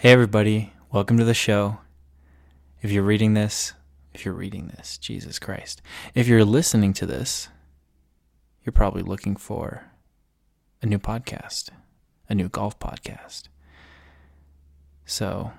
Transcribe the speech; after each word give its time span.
Hey, 0.00 0.12
everybody, 0.12 0.72
welcome 0.90 1.18
to 1.18 1.24
the 1.24 1.34
show. 1.34 1.80
If 2.80 2.90
you're 2.90 3.02
reading 3.02 3.34
this, 3.34 3.74
if 4.14 4.24
you're 4.24 4.32
reading 4.32 4.68
this, 4.68 4.96
Jesus 4.96 5.38
Christ, 5.38 5.82
if 6.14 6.26
you're 6.26 6.42
listening 6.42 6.94
to 6.94 7.04
this, 7.04 7.50
you're 8.64 8.72
probably 8.72 9.02
looking 9.02 9.36
for 9.36 9.90
a 10.80 10.86
new 10.86 10.98
podcast, 10.98 11.68
a 12.30 12.34
new 12.34 12.48
golf 12.48 12.78
podcast. 12.78 13.48
So, 15.04 15.52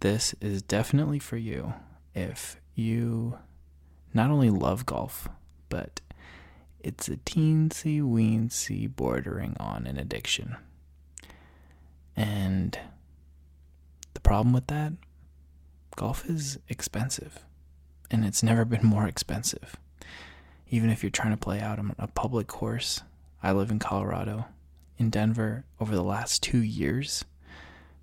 this 0.00 0.34
is 0.40 0.60
definitely 0.60 1.20
for 1.20 1.36
you 1.36 1.74
if 2.16 2.60
you 2.74 3.38
not 4.12 4.28
only 4.28 4.50
love 4.50 4.86
golf, 4.86 5.28
but 5.68 6.00
it's 6.80 7.06
a 7.06 7.18
teensy 7.18 8.02
weensy 8.02 8.92
bordering 8.92 9.56
on 9.60 9.86
an 9.86 9.98
addiction. 9.98 10.56
And 12.16 12.76
the 14.14 14.20
problem 14.20 14.52
with 14.52 14.66
that, 14.68 14.92
golf 15.96 16.28
is 16.28 16.58
expensive. 16.68 17.44
And 18.10 18.24
it's 18.24 18.42
never 18.42 18.64
been 18.64 18.86
more 18.86 19.06
expensive. 19.06 19.76
Even 20.70 20.90
if 20.90 21.02
you're 21.02 21.10
trying 21.10 21.32
to 21.32 21.36
play 21.36 21.60
out 21.60 21.78
on 21.78 21.94
a 21.98 22.06
public 22.06 22.46
course, 22.46 23.02
I 23.42 23.52
live 23.52 23.70
in 23.70 23.78
Colorado. 23.78 24.46
In 24.96 25.10
Denver, 25.10 25.64
over 25.80 25.94
the 25.94 26.02
last 26.02 26.42
two 26.42 26.58
years, 26.58 27.24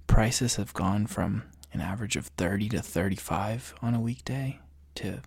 prices 0.07 0.55
have 0.55 0.73
gone 0.73 1.07
from 1.07 1.43
an 1.73 1.81
average 1.81 2.15
of 2.15 2.27
30 2.27 2.69
to 2.69 2.81
35 2.81 3.75
on 3.81 3.93
a 3.93 3.99
weekday 3.99 4.59
to 4.95 5.21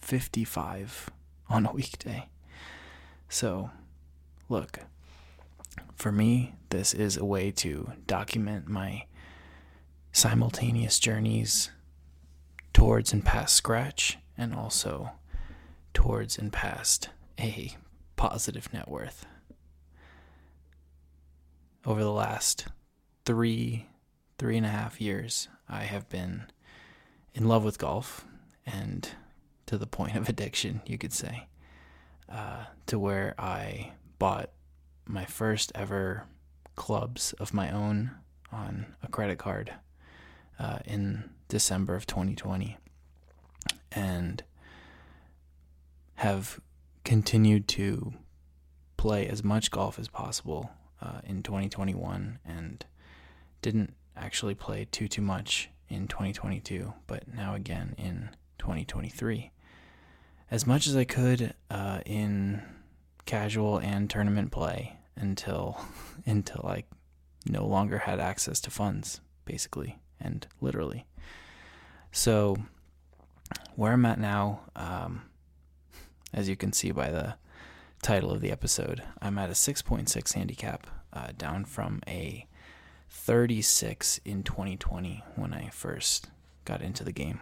55 0.00 1.10
on 1.48 1.66
a 1.66 1.72
weekday. 1.72 2.28
So, 3.28 3.70
look, 4.48 4.80
for 5.96 6.12
me, 6.12 6.54
this 6.68 6.94
is 6.94 7.16
a 7.16 7.24
way 7.24 7.50
to 7.50 7.92
document 8.06 8.68
my 8.68 9.06
simultaneous 10.14 11.00
journeys 11.00 11.72
towards 12.72 13.12
and 13.12 13.24
past 13.24 13.56
Scratch 13.56 14.16
and 14.38 14.54
also 14.54 15.10
towards 15.92 16.38
and 16.38 16.52
past 16.52 17.08
a 17.38 17.76
positive 18.14 18.72
net 18.72 18.88
worth. 18.88 19.26
Over 21.84 22.04
the 22.04 22.12
last 22.12 22.68
three, 23.24 23.88
three 24.38 24.56
and 24.56 24.64
a 24.64 24.70
half 24.70 25.00
years, 25.00 25.48
I 25.68 25.82
have 25.82 26.08
been 26.08 26.44
in 27.34 27.48
love 27.48 27.64
with 27.64 27.78
golf 27.78 28.24
and 28.64 29.10
to 29.66 29.76
the 29.76 29.86
point 29.86 30.14
of 30.14 30.28
addiction, 30.28 30.80
you 30.86 30.96
could 30.96 31.12
say, 31.12 31.48
uh, 32.28 32.66
to 32.86 33.00
where 33.00 33.34
I 33.36 33.94
bought 34.20 34.50
my 35.06 35.24
first 35.24 35.72
ever 35.74 36.22
clubs 36.76 37.32
of 37.34 37.52
my 37.52 37.72
own 37.72 38.12
on 38.52 38.94
a 39.02 39.08
credit 39.08 39.38
card 39.38 39.72
uh, 40.58 40.78
in 40.84 41.30
December 41.48 41.94
of 41.94 42.06
2020 42.06 42.76
and 43.92 44.42
have 46.16 46.60
continued 47.04 47.68
to 47.68 48.14
play 48.96 49.26
as 49.26 49.44
much 49.44 49.70
golf 49.70 49.98
as 49.98 50.08
possible 50.08 50.70
uh, 51.02 51.20
in 51.24 51.42
2021 51.42 52.38
and 52.44 52.86
didn't 53.60 53.94
actually 54.16 54.54
play 54.54 54.86
too 54.90 55.08
too 55.08 55.22
much 55.22 55.68
in 55.88 56.08
2022 56.08 56.94
but 57.06 57.28
now 57.32 57.54
again 57.54 57.94
in 57.98 58.30
2023 58.58 59.50
as 60.50 60.66
much 60.66 60.86
as 60.86 60.96
I 60.96 61.04
could 61.04 61.54
uh, 61.70 62.00
in 62.06 62.62
casual 63.26 63.78
and 63.78 64.08
tournament 64.08 64.50
play 64.50 64.98
until 65.16 65.80
until 66.26 66.64
I 66.66 66.84
no 67.46 67.66
longer 67.66 67.98
had 67.98 68.20
access 68.20 68.60
to 68.60 68.70
funds 68.70 69.20
basically 69.44 69.98
and 70.24 70.46
literally 70.60 71.04
so 72.10 72.56
where 73.76 73.92
I'm 73.92 74.06
at 74.06 74.18
now 74.18 74.60
um, 74.74 75.22
as 76.32 76.48
you 76.48 76.56
can 76.56 76.72
see 76.72 76.90
by 76.90 77.10
the 77.10 77.34
title 78.02 78.32
of 78.32 78.40
the 78.40 78.50
episode 78.50 79.02
I'm 79.20 79.38
at 79.38 79.50
a 79.50 79.54
6.6 79.54 80.32
handicap 80.32 80.86
uh, 81.12 81.28
down 81.36 81.64
from 81.64 82.00
a 82.08 82.46
36 83.10 84.20
in 84.24 84.42
2020 84.42 85.22
when 85.36 85.52
I 85.52 85.68
first 85.68 86.30
got 86.64 86.82
into 86.82 87.04
the 87.04 87.12
game 87.12 87.40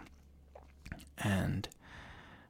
and 1.17 1.67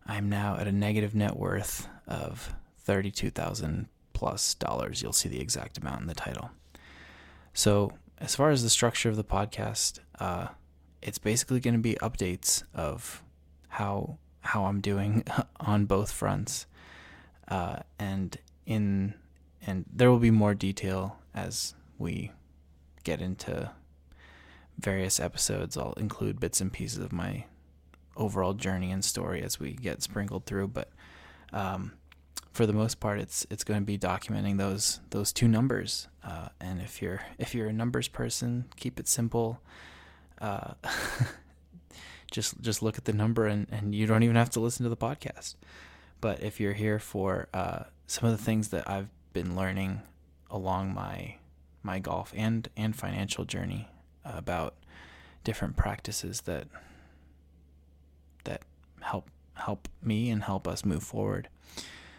I'm 0.06 0.30
now 0.30 0.58
at 0.58 0.68
a 0.68 0.72
negative 0.72 1.16
net 1.16 1.38
worth 1.38 1.88
of 2.08 2.54
32,000 2.80 3.88
plus 4.14 4.54
dollars. 4.56 5.02
You'll 5.02 5.14
see 5.14 5.30
the 5.30 5.40
exact 5.40 5.78
amount 5.78 6.02
in 6.02 6.08
the 6.08 6.14
title. 6.14 6.52
So, 7.54 7.92
as 8.24 8.36
far 8.36 8.52
as 8.52 8.64
the 8.64 8.70
structure 8.70 9.10
of 9.10 9.18
the 9.18 9.24
podcast, 9.24 10.00
uh, 10.18 10.48
it's 11.02 11.18
basically 11.18 11.60
going 11.60 11.74
to 11.74 11.80
be 11.82 11.96
updates 11.96 12.64
of 12.74 13.22
how 13.68 14.18
how 14.40 14.66
I'm 14.66 14.80
doing 14.80 15.26
on 15.60 15.86
both 15.86 16.10
fronts, 16.10 16.66
uh, 17.50 17.80
and 18.00 18.38
in 18.66 19.16
and 19.62 19.84
there 19.94 20.10
will 20.10 20.20
be 20.20 20.32
more 20.32 20.54
detail 20.54 21.18
as 21.36 21.76
we 21.98 22.32
get 23.04 23.20
into 23.20 23.72
various 24.80 25.20
episodes. 25.20 25.76
I'll 25.76 25.94
include 25.94 26.40
bits 26.40 26.62
and 26.62 26.72
pieces 26.72 27.00
of 27.00 27.12
my 27.12 27.44
overall 28.16 28.54
journey 28.54 28.92
and 28.92 29.04
story 29.04 29.42
as 29.42 29.60
we 29.60 29.74
get 29.74 30.02
sprinkled 30.02 30.46
through, 30.46 30.70
but 30.70 30.90
um, 31.52 31.92
for 32.54 32.68
the 32.68 32.74
most 32.74 33.00
part, 33.00 33.20
it's 33.20 33.46
it's 33.50 33.64
going 33.64 33.80
to 33.80 33.86
be 33.86 33.98
documenting 33.98 34.58
those 34.58 35.00
those 35.10 35.34
two 35.34 35.48
numbers. 35.48 36.08
Uh, 36.24 36.50
and 36.62 36.80
if 36.80 37.02
you're 37.02 37.22
if 37.40 37.54
you're 37.54 37.68
a 37.68 37.74
numbers 37.74 38.08
person, 38.08 38.66
keep 38.76 39.00
it 39.00 39.08
simple. 39.08 39.60
Uh, 40.40 40.76
just 42.32 42.62
just 42.62 42.84
look 42.84 42.98
at 42.98 43.06
the 43.06 43.14
number, 43.14 43.48
and, 43.48 43.68
and 43.72 43.96
you 43.96 44.06
don't 44.06 44.22
even 44.22 44.36
have 44.36 44.52
to 44.52 44.60
listen 44.60 44.84
to 44.84 44.90
the 44.90 44.96
podcast. 44.96 45.56
But 46.22 46.42
if 46.44 46.60
you're 46.60 46.74
here 46.74 47.00
for 47.00 47.48
uh, 47.54 47.84
some 48.06 48.30
of 48.30 48.38
the 48.38 48.44
things 48.44 48.70
that 48.70 48.88
I've 48.90 49.10
been 49.34 49.56
learning 49.56 50.04
along 50.52 50.94
my 50.94 51.38
my 51.82 51.98
golf 51.98 52.32
and 52.36 52.70
and 52.78 52.96
financial 52.96 53.46
journey 53.46 53.90
about 54.24 54.76
different 55.44 55.76
practices 55.76 56.42
that 56.42 56.68
that 58.44 58.62
help 59.02 59.28
help 59.56 59.88
me 60.04 60.30
and 60.30 60.44
help 60.44 60.68
us 60.68 60.86
move 60.86 61.02
forward. 61.02 61.50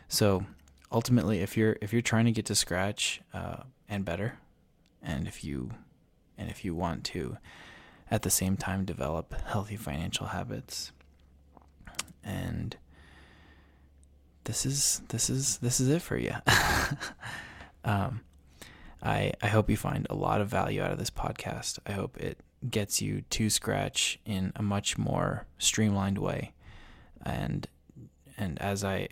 So 0.08 0.44
ultimately, 0.92 1.40
if 1.40 1.56
you're 1.56 1.76
if 1.80 1.92
you're 1.92 2.02
trying 2.02 2.26
to 2.26 2.32
get 2.32 2.46
to 2.46 2.54
scratch 2.54 3.20
uh, 3.32 3.64
and 3.88 4.04
better, 4.04 4.38
and 5.02 5.26
if 5.26 5.44
you 5.44 5.70
and 6.36 6.50
if 6.50 6.64
you 6.64 6.74
want 6.74 7.04
to 7.04 7.38
at 8.10 8.22
the 8.22 8.30
same 8.30 8.56
time 8.56 8.84
develop 8.84 9.34
healthy 9.46 9.76
financial 9.76 10.26
habits 10.26 10.92
and 12.22 12.76
this 14.44 14.66
is 14.66 15.00
this 15.08 15.30
is 15.30 15.58
this 15.58 15.80
is 15.80 15.88
it 15.88 16.02
for 16.02 16.16
you 16.16 16.34
um, 17.84 18.20
I 19.04 19.32
I 19.42 19.48
hope 19.48 19.68
you 19.70 19.76
find 19.76 20.06
a 20.08 20.14
lot 20.14 20.40
of 20.40 20.48
value 20.48 20.82
out 20.82 20.90
of 20.90 20.98
this 20.98 21.10
podcast. 21.10 21.78
I 21.86 21.92
hope 21.92 22.16
it 22.16 22.38
gets 22.68 23.02
you 23.02 23.22
to 23.28 23.50
scratch 23.50 24.18
in 24.24 24.52
a 24.56 24.62
much 24.62 24.96
more 24.96 25.46
streamlined 25.58 26.18
way. 26.18 26.54
And 27.22 27.68
and 28.36 28.60
as 28.60 28.84
I 28.84 29.08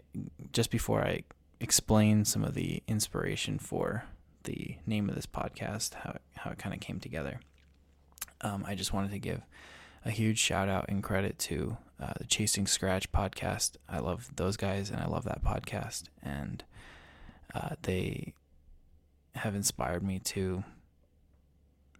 just 0.52 0.70
before 0.70 1.02
I 1.02 1.24
explain 1.60 2.24
some 2.24 2.44
of 2.44 2.54
the 2.54 2.82
inspiration 2.88 3.58
for 3.58 4.04
the 4.44 4.76
name 4.86 5.08
of 5.08 5.14
this 5.14 5.26
podcast, 5.26 5.94
how 5.94 6.16
how 6.36 6.50
it 6.50 6.58
kind 6.58 6.74
of 6.74 6.80
came 6.80 7.00
together, 7.00 7.40
um, 8.40 8.64
I 8.66 8.74
just 8.74 8.92
wanted 8.92 9.12
to 9.12 9.18
give 9.18 9.42
a 10.04 10.10
huge 10.10 10.38
shout 10.38 10.68
out 10.68 10.86
and 10.88 11.02
credit 11.02 11.38
to 11.38 11.76
uh, 12.00 12.12
the 12.18 12.24
Chasing 12.24 12.66
Scratch 12.66 13.12
podcast. 13.12 13.76
I 13.88 14.00
love 14.00 14.30
those 14.34 14.56
guys 14.56 14.90
and 14.90 15.00
I 15.00 15.06
love 15.06 15.24
that 15.24 15.44
podcast, 15.44 16.04
and 16.22 16.64
uh, 17.54 17.76
they 17.82 18.34
have 19.36 19.54
inspired 19.54 20.02
me 20.02 20.18
to 20.18 20.64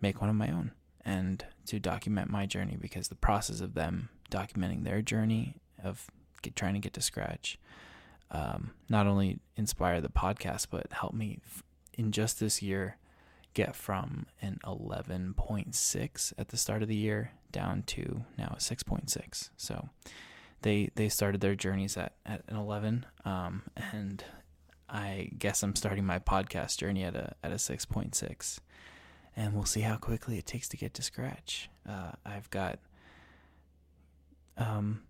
make 0.00 0.20
one 0.20 0.28
of 0.28 0.36
my 0.36 0.50
own 0.50 0.72
and 1.04 1.44
to 1.66 1.78
document 1.78 2.30
my 2.30 2.46
journey 2.46 2.76
because 2.80 3.08
the 3.08 3.14
process 3.14 3.60
of 3.60 3.74
them 3.74 4.08
documenting 4.30 4.84
their 4.84 5.02
journey 5.02 5.54
of 5.82 6.10
get, 6.42 6.56
trying 6.56 6.74
to 6.74 6.80
get 6.80 6.92
to 6.92 7.00
scratch 7.00 7.58
um, 8.30 8.72
not 8.88 9.06
only 9.06 9.38
inspire 9.56 10.00
the 10.00 10.08
podcast 10.08 10.66
but 10.70 10.86
help 10.92 11.14
me 11.14 11.38
f- 11.44 11.62
in 11.94 12.12
just 12.12 12.40
this 12.40 12.62
year 12.62 12.96
get 13.54 13.76
from 13.76 14.26
an 14.40 14.58
11.6 14.64 16.32
at 16.38 16.48
the 16.48 16.56
start 16.56 16.82
of 16.82 16.88
the 16.88 16.96
year 16.96 17.32
down 17.50 17.82
to 17.82 18.24
now 18.38 18.54
a 18.56 18.60
6.6 18.60 19.50
so 19.56 19.88
they 20.62 20.90
they 20.94 21.08
started 21.08 21.40
their 21.40 21.54
journeys 21.54 21.96
at, 21.96 22.14
at 22.24 22.42
an 22.48 22.56
11 22.56 23.04
um, 23.24 23.62
and 23.76 24.24
I 24.88 25.30
guess 25.38 25.62
I'm 25.62 25.74
starting 25.74 26.04
my 26.04 26.18
podcast 26.18 26.78
journey 26.78 27.02
at 27.02 27.16
a 27.16 27.34
at 27.42 27.52
a 27.52 27.56
6.6 27.56 28.58
and 29.36 29.54
we'll 29.54 29.64
see 29.64 29.80
how 29.80 29.96
quickly 29.96 30.38
it 30.38 30.46
takes 30.46 30.68
to 30.68 30.76
get 30.76 30.94
to 30.94 31.02
scratch. 31.02 31.70
Uh, 31.88 32.12
I've 32.24 32.50
got 32.50 32.78
um, 34.56 35.02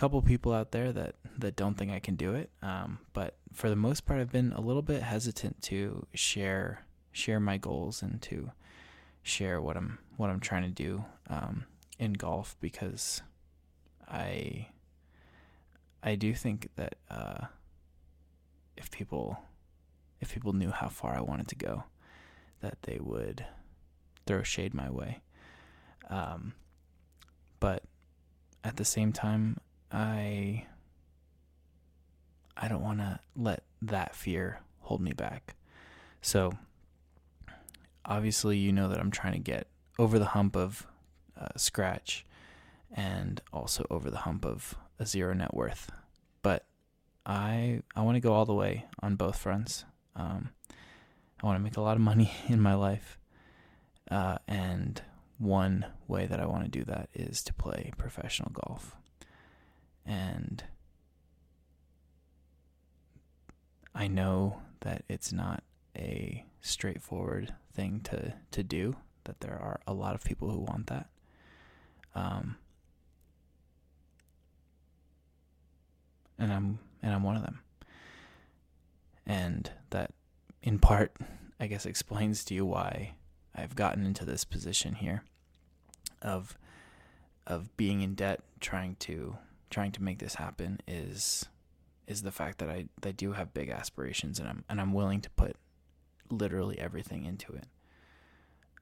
couple 0.00 0.22
people 0.22 0.54
out 0.54 0.70
there 0.70 0.92
that, 0.92 1.16
that 1.36 1.56
don't 1.56 1.76
think 1.76 1.92
I 1.92 1.98
can 1.98 2.16
do 2.16 2.34
it, 2.34 2.48
um, 2.62 3.00
but 3.12 3.36
for 3.52 3.68
the 3.68 3.76
most 3.76 4.06
part, 4.06 4.18
I've 4.18 4.32
been 4.32 4.50
a 4.52 4.60
little 4.62 4.80
bit 4.80 5.02
hesitant 5.02 5.60
to 5.64 6.06
share 6.14 6.86
share 7.12 7.38
my 7.38 7.58
goals 7.58 8.00
and 8.00 8.22
to 8.22 8.50
share 9.22 9.60
what 9.60 9.76
I'm 9.76 9.98
what 10.16 10.30
I'm 10.30 10.40
trying 10.40 10.62
to 10.62 10.70
do 10.70 11.04
um, 11.28 11.64
in 11.98 12.14
golf 12.14 12.56
because 12.62 13.20
I 14.08 14.68
I 16.02 16.14
do 16.14 16.32
think 16.32 16.70
that 16.76 16.94
uh, 17.10 17.48
if 18.78 18.90
people 18.90 19.38
if 20.18 20.32
people 20.32 20.54
knew 20.54 20.70
how 20.70 20.88
far 20.88 21.14
I 21.14 21.20
wanted 21.20 21.48
to 21.48 21.56
go, 21.56 21.84
that 22.62 22.78
they 22.84 22.98
would 22.98 23.44
throw 24.26 24.42
shade 24.44 24.72
my 24.72 24.88
way. 24.88 25.20
Um, 26.08 26.54
but 27.58 27.82
at 28.64 28.76
the 28.76 28.84
same 28.86 29.12
time, 29.12 29.58
I 29.92 30.66
I 32.56 32.68
don't 32.68 32.82
want 32.82 32.98
to 32.98 33.20
let 33.34 33.62
that 33.82 34.14
fear 34.14 34.60
hold 34.80 35.00
me 35.00 35.12
back. 35.12 35.56
So 36.20 36.52
obviously, 38.04 38.58
you 38.58 38.72
know 38.72 38.88
that 38.88 38.98
I'm 38.98 39.10
trying 39.10 39.32
to 39.32 39.38
get 39.38 39.66
over 39.98 40.18
the 40.18 40.26
hump 40.26 40.56
of 40.56 40.86
uh, 41.38 41.48
scratch 41.56 42.26
and 42.92 43.40
also 43.52 43.86
over 43.90 44.10
the 44.10 44.18
hump 44.18 44.44
of 44.44 44.74
a 44.98 45.06
zero 45.06 45.32
net 45.32 45.54
worth. 45.54 45.90
But 46.42 46.66
I 47.24 47.82
I 47.96 48.02
want 48.02 48.16
to 48.16 48.20
go 48.20 48.32
all 48.32 48.46
the 48.46 48.54
way 48.54 48.86
on 49.00 49.16
both 49.16 49.38
fronts. 49.38 49.84
Um, 50.14 50.50
I 51.42 51.46
want 51.46 51.56
to 51.56 51.62
make 51.62 51.76
a 51.76 51.80
lot 51.80 51.96
of 51.96 52.02
money 52.02 52.32
in 52.48 52.60
my 52.60 52.74
life, 52.74 53.18
uh, 54.10 54.38
and 54.46 55.00
one 55.38 55.86
way 56.06 56.26
that 56.26 56.40
I 56.40 56.46
want 56.46 56.64
to 56.64 56.70
do 56.70 56.84
that 56.84 57.08
is 57.14 57.42
to 57.44 57.54
play 57.54 57.92
professional 57.96 58.50
golf. 58.52 58.96
And 60.10 60.64
I 63.94 64.08
know 64.08 64.60
that 64.80 65.04
it's 65.08 65.32
not 65.32 65.62
a 65.96 66.44
straightforward 66.60 67.54
thing 67.72 68.00
to, 68.00 68.34
to 68.50 68.64
do, 68.64 68.96
that 69.22 69.38
there 69.38 69.54
are 69.54 69.78
a 69.86 69.92
lot 69.92 70.16
of 70.16 70.24
people 70.24 70.50
who 70.50 70.58
want 70.58 70.88
that. 70.88 71.10
Um, 72.16 72.56
and 76.40 76.52
I'm 76.52 76.80
and 77.04 77.14
I'm 77.14 77.22
one 77.22 77.36
of 77.36 77.42
them. 77.42 77.60
And 79.24 79.70
that 79.90 80.10
in 80.60 80.80
part 80.80 81.12
I 81.60 81.68
guess 81.68 81.86
explains 81.86 82.42
to 82.46 82.54
you 82.54 82.66
why 82.66 83.14
I've 83.54 83.76
gotten 83.76 84.04
into 84.04 84.24
this 84.24 84.42
position 84.42 84.96
here 84.96 85.22
of 86.20 86.58
of 87.46 87.76
being 87.76 88.00
in 88.00 88.16
debt 88.16 88.40
trying 88.58 88.96
to 89.00 89.36
trying 89.70 89.92
to 89.92 90.02
make 90.02 90.18
this 90.18 90.34
happen 90.34 90.80
is 90.86 91.46
is 92.06 92.22
the 92.22 92.32
fact 92.32 92.58
that 92.58 92.68
I, 92.68 92.86
I 93.04 93.12
do 93.12 93.32
have 93.32 93.54
big 93.54 93.70
aspirations 93.70 94.40
and 94.40 94.48
I'm 94.48 94.64
and 94.68 94.80
I'm 94.80 94.92
willing 94.92 95.20
to 95.22 95.30
put 95.30 95.56
literally 96.28 96.78
everything 96.78 97.24
into 97.24 97.52
it. 97.52 97.66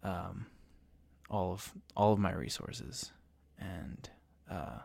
Um, 0.02 0.46
all 1.30 1.52
of 1.52 1.72
all 1.94 2.12
of 2.12 2.18
my 2.18 2.32
resources 2.32 3.12
and 3.58 4.08
uh, 4.50 4.78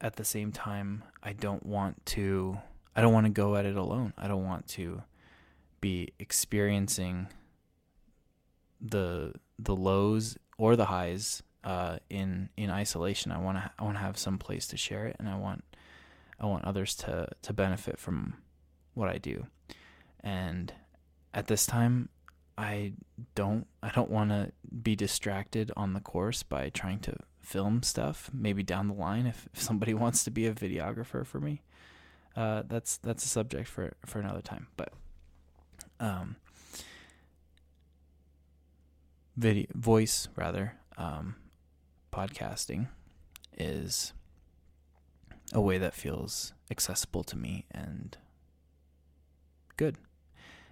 at 0.00 0.16
the 0.16 0.24
same 0.24 0.52
time 0.52 1.02
I 1.22 1.32
don't 1.32 1.66
want 1.66 2.04
to 2.06 2.58
I 2.94 3.00
don't 3.00 3.12
want 3.12 3.26
to 3.26 3.32
go 3.32 3.56
at 3.56 3.66
it 3.66 3.76
alone. 3.76 4.12
I 4.16 4.28
don't 4.28 4.44
want 4.44 4.68
to 4.68 5.02
be 5.80 6.12
experiencing 6.20 7.26
the 8.80 9.32
the 9.58 9.74
lows 9.74 10.38
or 10.58 10.76
the 10.76 10.86
highs 10.86 11.42
uh, 11.64 11.98
in 12.10 12.50
in 12.56 12.70
isolation. 12.70 13.32
I 13.32 13.38
want 13.38 13.58
to 13.58 13.70
I 13.78 13.84
want 13.84 13.96
to 13.96 14.02
have 14.02 14.18
some 14.18 14.38
place 14.38 14.66
to 14.68 14.76
share 14.76 15.06
it, 15.06 15.16
and 15.18 15.28
I 15.28 15.36
want 15.36 15.64
I 16.38 16.46
want 16.46 16.64
others 16.64 16.94
to 16.96 17.28
to 17.42 17.52
benefit 17.52 17.98
from 17.98 18.34
what 18.94 19.08
I 19.08 19.18
do. 19.18 19.46
And 20.20 20.72
at 21.32 21.46
this 21.46 21.66
time, 21.66 22.10
I 22.56 22.92
don't 23.34 23.66
I 23.82 23.90
don't 23.90 24.10
want 24.10 24.30
to 24.30 24.52
be 24.82 24.94
distracted 24.94 25.72
on 25.76 25.94
the 25.94 26.00
course 26.00 26.42
by 26.42 26.68
trying 26.68 27.00
to 27.00 27.16
film 27.40 27.82
stuff. 27.82 28.30
Maybe 28.32 28.62
down 28.62 28.88
the 28.88 28.94
line, 28.94 29.26
if, 29.26 29.48
if 29.54 29.60
somebody 29.60 29.94
wants 30.04 30.24
to 30.24 30.30
be 30.30 30.46
a 30.46 30.52
videographer 30.52 31.26
for 31.26 31.40
me, 31.40 31.62
uh, 32.36 32.62
that's 32.68 32.98
that's 32.98 33.24
a 33.24 33.28
subject 33.28 33.68
for 33.68 33.94
for 34.04 34.18
another 34.18 34.42
time. 34.42 34.68
But 34.76 34.92
um, 35.98 36.36
video 39.36 39.66
voice 39.74 40.28
rather 40.36 40.74
um, 40.96 41.36
podcasting 42.14 42.86
is 43.58 44.12
a 45.52 45.60
way 45.60 45.78
that 45.78 45.94
feels 45.94 46.52
accessible 46.70 47.24
to 47.24 47.36
me 47.36 47.66
and 47.72 48.16
good 49.76 49.96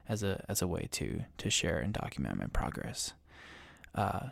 as 0.08 0.22
a 0.22 0.44
as 0.48 0.62
a 0.62 0.66
way 0.66 0.88
to 0.92 1.24
to 1.38 1.50
share 1.50 1.78
and 1.78 1.92
document 1.94 2.38
my 2.38 2.46
progress. 2.46 3.14
Uh, 3.94 4.28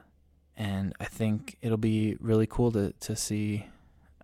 and 0.56 0.94
I 1.00 1.04
think 1.04 1.56
it'll 1.62 1.76
be 1.76 2.16
really 2.20 2.46
cool 2.46 2.70
to 2.72 2.92
to 3.00 3.16
see 3.16 3.66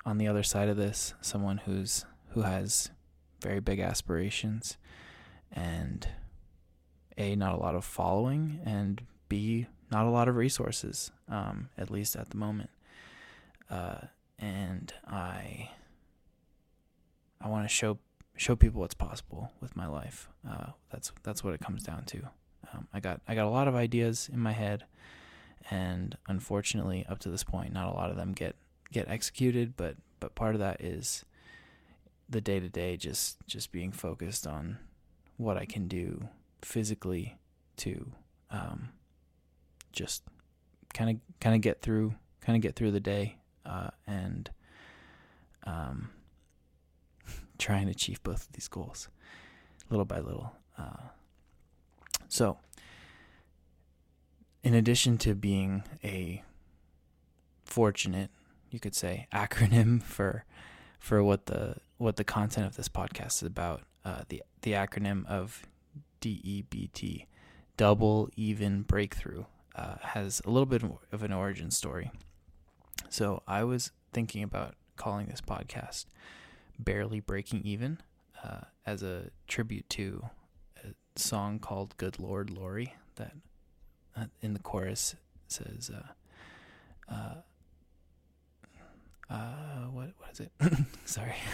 on 0.05 0.19
the 0.19 0.29
other 0.29 0.45
side 0.45 0.69
of 0.69 0.77
this 0.77 1.15
someone 1.21 1.59
who's 1.59 2.05
who 2.31 2.43
has 2.43 2.91
very 3.43 3.61
big 3.61 3.81
aspirations 3.81 4.77
and 5.51 6.09
a 7.19 7.35
not 7.35 7.55
a 7.55 7.59
lot 7.59 7.75
of 7.75 7.85
following 7.85 8.61
and 8.65 9.03
b 9.29 9.67
not 9.91 10.07
a 10.07 10.11
lot 10.11 10.29
of 10.29 10.37
resources, 10.37 11.11
um, 11.29 11.69
at 11.79 11.91
least 11.91 12.17
at 12.17 12.31
the 12.31 12.37
moment. 12.37 12.71
Uh, 13.71 14.07
and 14.39 14.93
I 15.07 15.71
I 17.41 17.49
want 17.49 17.65
to 17.65 17.69
show 17.69 17.99
show 18.37 18.57
people 18.57 18.81
what's 18.81 18.95
possible 18.95 19.51
with 19.61 19.77
my 19.77 19.87
life. 19.87 20.29
Uh, 20.49 20.67
that's 20.91 21.13
that's 21.23 21.43
what 21.43 21.55
it 21.55 21.61
comes 21.61 21.83
down 21.83 22.05
to. 22.05 22.19
Um, 22.73 22.87
I 22.93 23.01
got 23.01 23.21
I 23.27 23.35
got 23.35 23.47
a 23.47 23.51
lot 23.51 23.69
of 23.69 23.75
ideas 23.75 24.29
in 24.33 24.41
my 24.41 24.53
head, 24.53 24.85
and 25.71 26.17
unfortunately, 26.29 27.07
up 27.09 27.19
to 27.21 27.31
this 27.31 27.45
point, 27.45 27.73
not 27.73 27.89
a 27.89 27.95
lot 27.95 28.11
of 28.11 28.17
them 28.17 28.33
get 28.33 28.57
get 28.93 29.09
executed. 29.09 29.75
But 29.77 29.97
but 30.21 30.35
part 30.35 30.55
of 30.55 30.61
that 30.61 30.81
is 30.81 31.25
the 32.29 32.41
day 32.41 32.61
to 32.61 32.69
day, 32.69 32.97
just 32.97 33.39
just 33.47 33.73
being 33.73 33.93
focused 33.93 34.47
on 34.47 34.79
what 35.37 35.57
I 35.57 35.65
can 35.65 35.89
do 35.89 36.29
physically 36.63 37.37
to 37.79 38.13
um, 38.51 38.91
just 39.93 40.23
kind 40.95 41.11
of 41.11 41.17
kind 41.41 41.55
of 41.55 41.61
get 41.61 41.81
through 41.83 42.15
kind 42.41 42.57
of 42.57 42.63
get 42.63 42.77
through 42.77 42.91
the 42.91 43.01
day 43.01 43.37
uh, 43.67 43.89
and 44.07 44.51
um, 45.65 46.11
try 47.59 47.79
and 47.79 47.91
achieve 47.91 48.23
both 48.23 48.47
of 48.47 48.53
these 48.53 48.69
goals 48.69 49.09
little 49.91 50.05
by 50.05 50.21
little. 50.21 50.53
Uh, 50.79 51.09
so, 52.29 52.59
in 54.63 54.75
addition 54.75 55.19
to 55.19 55.35
being 55.35 55.85
a 56.03 56.43
fortunate, 57.65 58.31
you 58.71 58.81
could 58.81 58.95
say, 58.95 59.27
acronym 59.35 60.03
for 60.03 60.45
for 60.99 61.23
what 61.23 61.47
the 61.47 61.77
what 61.99 62.17
the 62.17 62.25
content 62.25 62.67
of 62.67 62.77
this 62.77 62.89
podcast 62.89 63.37
is 63.37 63.43
about, 63.45 63.83
uh, 64.05 64.23
the 64.29 64.43
the 64.63 64.73
acronym 64.73 65.25
of 65.27 65.67
DEBT, 66.21 67.27
double 67.77 68.29
even 68.37 68.83
breakthrough 68.83 69.45
uh, 69.77 69.97
has 70.01 70.43
a 70.45 70.51
little 70.51 70.67
bit 70.67 70.83
of 71.13 71.23
an 71.23 71.33
origin 71.33 71.71
story. 71.71 72.11
So 73.09 73.43
I 73.47 73.65
was 73.65 73.93
thinking 74.13 74.43
about 74.43 74.75
calling 74.97 75.27
this 75.27 75.41
podcast 75.41 76.07
Barely 76.79 77.21
Breaking 77.21 77.63
Even 77.65 77.99
uh, 78.43 78.63
as 78.85 79.03
a 79.03 79.31
tribute 79.47 79.89
to 79.91 80.25
a 80.85 80.89
song 81.19 81.59
called 81.59 81.97
Good 81.97 82.19
Lord 82.19 82.51
Lorrie 82.51 82.95
that 83.17 83.33
uh, 84.17 84.27
in 84.41 84.55
the 84.55 84.59
chorus 84.61 85.15
says, 85.49 85.91
uh, 85.95 87.13
uh, 87.13 87.35
uh, 89.31 89.87
what, 89.93 90.11
what 90.19 90.31
is 90.33 90.41
it? 90.41 90.53
Sorry. 91.05 91.35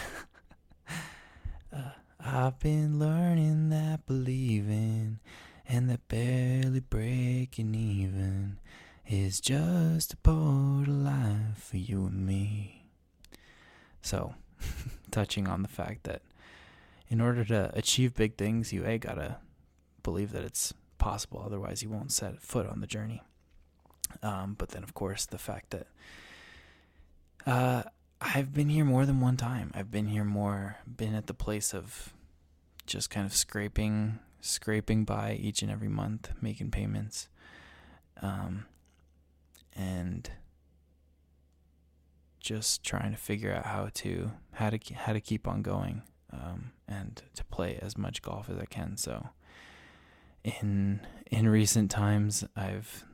Uh, 1.75 1.89
I've 2.19 2.59
been 2.59 2.99
learning 2.99 3.69
that 3.69 4.05
believing 4.05 5.19
and 5.67 5.89
that 5.89 6.07
barely 6.07 6.81
breaking 6.81 7.73
even 7.73 8.59
is 9.13 9.39
just 9.39 10.13
a 10.13 10.17
part 10.17 10.87
of 10.87 10.95
life 10.95 11.57
for 11.57 11.77
you 11.77 12.07
and 12.07 12.25
me. 12.25 12.85
So, 14.01 14.33
touching 15.11 15.47
on 15.47 15.61
the 15.61 15.67
fact 15.67 16.03
that 16.05 16.23
in 17.09 17.21
order 17.21 17.45
to 17.45 17.71
achieve 17.75 18.15
big 18.15 18.37
things, 18.37 18.73
you 18.73 18.83
a 18.85 18.97
gotta 18.97 19.37
believe 20.01 20.31
that 20.31 20.43
it's 20.43 20.73
possible. 20.97 21.43
Otherwise, 21.45 21.83
you 21.83 21.89
won't 21.89 22.11
set 22.11 22.41
foot 22.41 22.65
on 22.65 22.81
the 22.81 22.87
journey. 22.87 23.21
Um, 24.23 24.55
but 24.57 24.69
then, 24.69 24.83
of 24.83 24.95
course, 24.95 25.27
the 25.27 25.37
fact 25.37 25.69
that 25.69 25.87
uh, 27.45 27.83
I've 28.19 28.51
been 28.51 28.69
here 28.69 28.85
more 28.85 29.05
than 29.05 29.21
one 29.21 29.37
time. 29.37 29.71
I've 29.75 29.91
been 29.91 30.07
here 30.07 30.23
more, 30.23 30.77
been 30.87 31.13
at 31.13 31.27
the 31.27 31.33
place 31.35 31.73
of 31.73 32.13
just 32.87 33.11
kind 33.11 33.27
of 33.27 33.35
scraping 33.35 34.19
scraping 34.41 35.05
by 35.05 35.33
each 35.39 35.61
and 35.61 35.71
every 35.71 35.87
month, 35.87 36.31
making 36.41 36.69
payments, 36.69 37.29
um, 38.21 38.65
and 39.75 40.29
just 42.39 42.83
trying 42.83 43.11
to 43.11 43.17
figure 43.17 43.53
out 43.53 43.65
how 43.65 43.89
to 43.93 44.31
how 44.53 44.69
to 44.69 44.79
how 44.93 45.13
to 45.13 45.21
keep 45.21 45.47
on 45.47 45.61
going 45.61 46.03
um, 46.31 46.71
and 46.87 47.23
to 47.35 47.43
play 47.45 47.79
as 47.81 47.97
much 47.97 48.21
golf 48.21 48.49
as 48.49 48.57
I 48.57 48.65
can. 48.65 48.97
So, 48.97 49.29
in 50.43 51.01
in 51.31 51.47
recent 51.49 51.89
times, 51.89 52.43
I've 52.55 53.05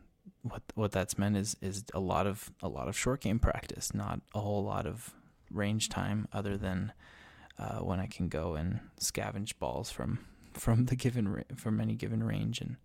what 0.42 0.64
what 0.76 0.92
that's 0.92 1.18
meant 1.18 1.38
is 1.38 1.56
is 1.62 1.84
a 1.94 2.00
lot 2.00 2.28
of 2.28 2.52
a 2.62 2.68
lot 2.68 2.88
of 2.88 2.98
short 2.98 3.22
game 3.22 3.40
practice, 3.40 3.94
not 3.94 4.22
a 4.34 4.40
whole 4.40 4.64
lot 4.64 4.86
of 4.86 5.14
range 5.52 5.90
time 5.90 6.28
other 6.34 6.58
than 6.58 6.94
uh, 7.58 7.80
when 7.80 8.00
I 8.00 8.08
can 8.08 8.30
go 8.30 8.56
and 8.56 8.80
scavenge 9.00 9.58
balls 9.60 9.92
from 9.92 10.20
from 10.54 10.86
the 10.86 10.96
given 10.96 11.44
from 11.56 11.80
any 11.80 11.96
given 11.96 12.24
range 12.24 12.62
and 12.62 12.78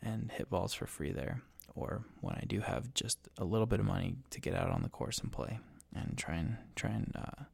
and 0.00 0.30
hit 0.30 0.48
balls 0.48 0.74
for 0.74 0.86
free 0.86 1.12
there, 1.12 1.42
or 1.74 2.02
when 2.20 2.34
I 2.34 2.44
do 2.46 2.60
have 2.60 2.92
just 2.94 3.18
a 3.38 3.44
little 3.44 3.66
bit 3.66 3.80
of 3.80 3.86
money 3.86 4.16
to 4.30 4.40
get 4.40 4.54
out 4.54 4.70
on 4.70 4.82
the 4.82 4.88
course 4.88 5.18
and 5.18 5.30
play 5.30 5.58
and 5.94 6.16
try 6.16 6.36
and 6.36 6.56
try 6.76 6.90
and 6.90 7.12
uh, 7.16 7.44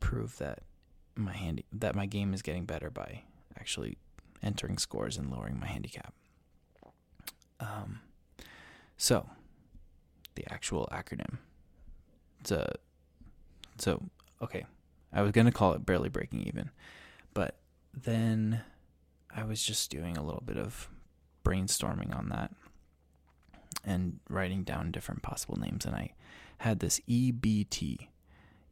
prove 0.00 0.38
that 0.38 0.60
my 1.16 1.32
handy 1.32 1.64
that 1.72 1.94
my 1.94 2.06
game 2.06 2.34
is 2.34 2.42
getting 2.42 2.64
better 2.64 2.90
by 2.90 3.22
actually 3.58 3.96
entering 4.42 4.78
scores 4.78 5.16
and 5.16 5.30
lowering 5.30 5.58
my 5.58 5.66
handicap. 5.66 6.12
Um, 7.60 8.00
so 8.96 9.28
the 10.34 10.44
actual 10.52 10.88
acronym. 10.92 11.38
It's 12.40 12.50
a 12.50 12.74
so 13.78 14.02
okay. 14.42 14.66
I 15.12 15.22
was 15.22 15.32
gonna 15.32 15.52
call 15.52 15.72
it 15.74 15.86
barely 15.86 16.08
breaking 16.08 16.42
even, 16.46 16.70
but 17.32 17.56
then 17.92 18.62
I 19.34 19.44
was 19.44 19.62
just 19.62 19.90
doing 19.90 20.16
a 20.16 20.24
little 20.24 20.42
bit 20.44 20.56
of 20.56 20.88
brainstorming 21.44 22.16
on 22.16 22.30
that 22.30 22.50
and 23.84 24.20
writing 24.28 24.64
down 24.64 24.90
different 24.90 25.22
possible 25.22 25.56
names, 25.56 25.84
and 25.84 25.94
I 25.94 26.14
had 26.58 26.80
this 26.80 27.00
EBT, 27.08 28.08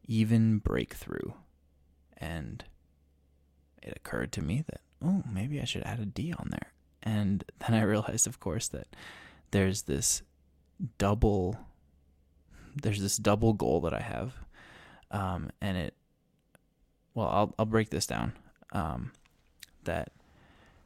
even 0.06 0.58
breakthrough, 0.58 1.32
and 2.16 2.64
it 3.82 3.94
occurred 3.96 4.32
to 4.32 4.42
me 4.42 4.64
that 4.68 4.80
oh 5.04 5.22
maybe 5.30 5.60
I 5.60 5.64
should 5.64 5.82
add 5.82 6.00
a 6.00 6.06
D 6.06 6.32
on 6.32 6.48
there, 6.50 6.72
and 7.02 7.44
then 7.58 7.74
I 7.76 7.82
realized, 7.82 8.26
of 8.26 8.40
course, 8.40 8.68
that 8.68 8.88
there's 9.50 9.82
this 9.82 10.22
double 10.98 11.58
there's 12.74 13.00
this 13.00 13.16
double 13.16 13.52
goal 13.52 13.80
that 13.82 13.92
I 13.92 14.00
have, 14.00 14.34
um, 15.10 15.50
and 15.60 15.76
it 15.76 15.94
well 17.14 17.28
I'll 17.28 17.54
I'll 17.58 17.66
break 17.66 17.90
this 17.90 18.06
down. 18.06 18.32
Um, 18.72 19.12
that 19.84 20.12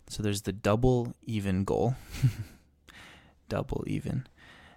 so 0.09 0.23
there's 0.23 0.43
the 0.43 0.53
double 0.53 1.15
even 1.25 1.65
goal, 1.65 1.97
double 3.49 3.85
even, 3.87 4.27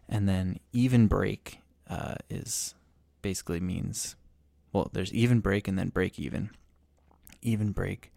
and 0.07 0.27
then 0.27 0.59
even 0.73 1.07
break 1.07 1.59
uh, 1.89 2.15
is 2.29 2.75
basically 3.21 3.59
means 3.59 4.15
well 4.71 4.89
there's 4.93 5.13
even 5.13 5.39
break 5.39 5.67
and 5.67 5.77
then 5.77 5.89
break 5.89 6.19
even. 6.19 6.49
Even 7.41 7.71
break 7.71 8.11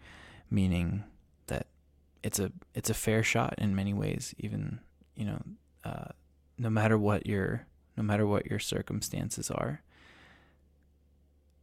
meaning 0.50 1.04
that 1.46 1.66
it's 2.22 2.38
a 2.38 2.52
it's 2.74 2.90
a 2.90 2.94
fair 2.94 3.22
shot 3.22 3.54
in 3.58 3.74
many 3.74 3.94
ways. 3.94 4.34
Even 4.38 4.80
you 5.14 5.24
know 5.24 5.42
uh, 5.84 6.08
no 6.58 6.70
matter 6.70 6.98
what 6.98 7.26
your 7.26 7.66
no 7.96 8.02
matter 8.02 8.26
what 8.26 8.46
your 8.46 8.58
circumstances 8.58 9.50
are, 9.50 9.82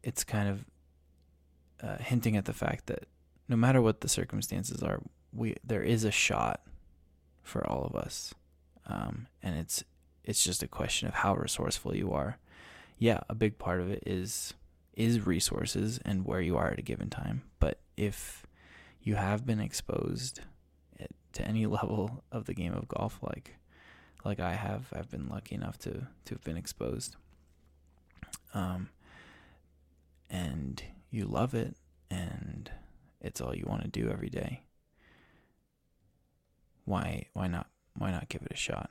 it's 0.03 0.24
kind 0.24 0.50
of 0.50 0.65
uh, 1.81 1.98
hinting 1.98 2.36
at 2.36 2.46
the 2.46 2.53
fact 2.53 2.88
that 2.88 3.05
no 3.48 3.55
matter 3.55 3.81
what 3.81 4.01
the 4.01 4.10
circumstances 4.10 4.84
are, 4.84 5.01
we 5.34 5.55
there 5.63 5.84
is 5.84 6.03
a 6.03 6.12
shot 6.12 6.62
for 7.41 7.65
all 7.67 7.84
of 7.84 7.96
us, 7.96 8.34
um, 8.89 9.27
and 9.41 9.55
it's 9.58 9.84
it's 10.24 10.43
just 10.43 10.62
a 10.62 10.67
question 10.67 11.08
of 11.08 11.15
how 11.15 11.36
resourceful 11.36 11.96
you 11.96 12.12
are. 12.12 12.38
Yeah, 12.98 13.22
a 13.29 13.36
big 13.36 13.58
part 13.58 13.79
of 13.79 13.89
it 13.89 14.03
is 14.05 14.53
is 14.93 15.25
resources 15.25 16.00
and 16.03 16.25
where 16.25 16.41
you 16.41 16.58
are 16.58 16.72
at 16.72 16.79
a 16.79 16.84
given 16.84 17.10
time. 17.10 17.43
But 17.60 17.79
if 17.96 18.46
you 19.01 19.15
have 19.15 19.46
been 19.46 19.62
exposed 19.62 20.41
to 21.34 21.48
any 21.48 21.65
level 21.77 22.24
of 22.31 22.46
the 22.46 22.53
game 22.53 22.74
of 22.74 22.88
golf, 22.88 23.19
like 23.22 23.55
like 24.25 24.39
I 24.39 24.55
have. 24.55 24.91
I've 24.93 25.10
been 25.10 25.29
lucky 25.29 25.55
enough 25.55 25.77
to 25.79 25.91
to 26.25 26.34
have 26.34 26.43
been 26.43 26.58
exposed. 26.58 27.15
Um, 28.53 28.89
and 30.29 30.81
you 31.12 31.25
love 31.25 31.53
it, 31.53 31.75
and 32.10 32.69
it's 33.22 33.41
all 33.41 33.55
you 33.55 33.65
want 33.67 33.84
to 33.84 33.88
do 33.88 34.10
every 34.10 34.29
day. 34.29 34.63
Why 36.86 37.27
why 37.34 37.48
not 37.48 37.67
why 38.00 38.12
not 38.12 38.29
give 38.29 38.41
it 38.41 38.51
a 38.51 38.58
shot? 38.58 38.89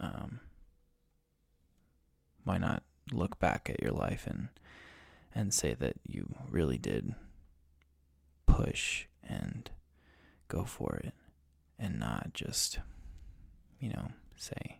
Um, 0.00 0.40
why 2.44 2.58
not 2.58 2.82
look 3.12 3.38
back 3.38 3.68
at 3.70 3.82
your 3.82 3.92
life 3.92 4.26
and 4.26 4.48
and 5.34 5.52
say 5.52 5.74
that 5.74 5.96
you 6.06 6.34
really 6.48 6.78
did 6.78 7.14
push 8.46 9.06
and 9.22 9.70
go 10.48 10.64
for 10.64 11.00
it 11.04 11.12
and 11.78 11.98
not 11.98 12.32
just 12.32 12.78
you 13.80 13.90
know 13.90 14.08
say, 14.36 14.78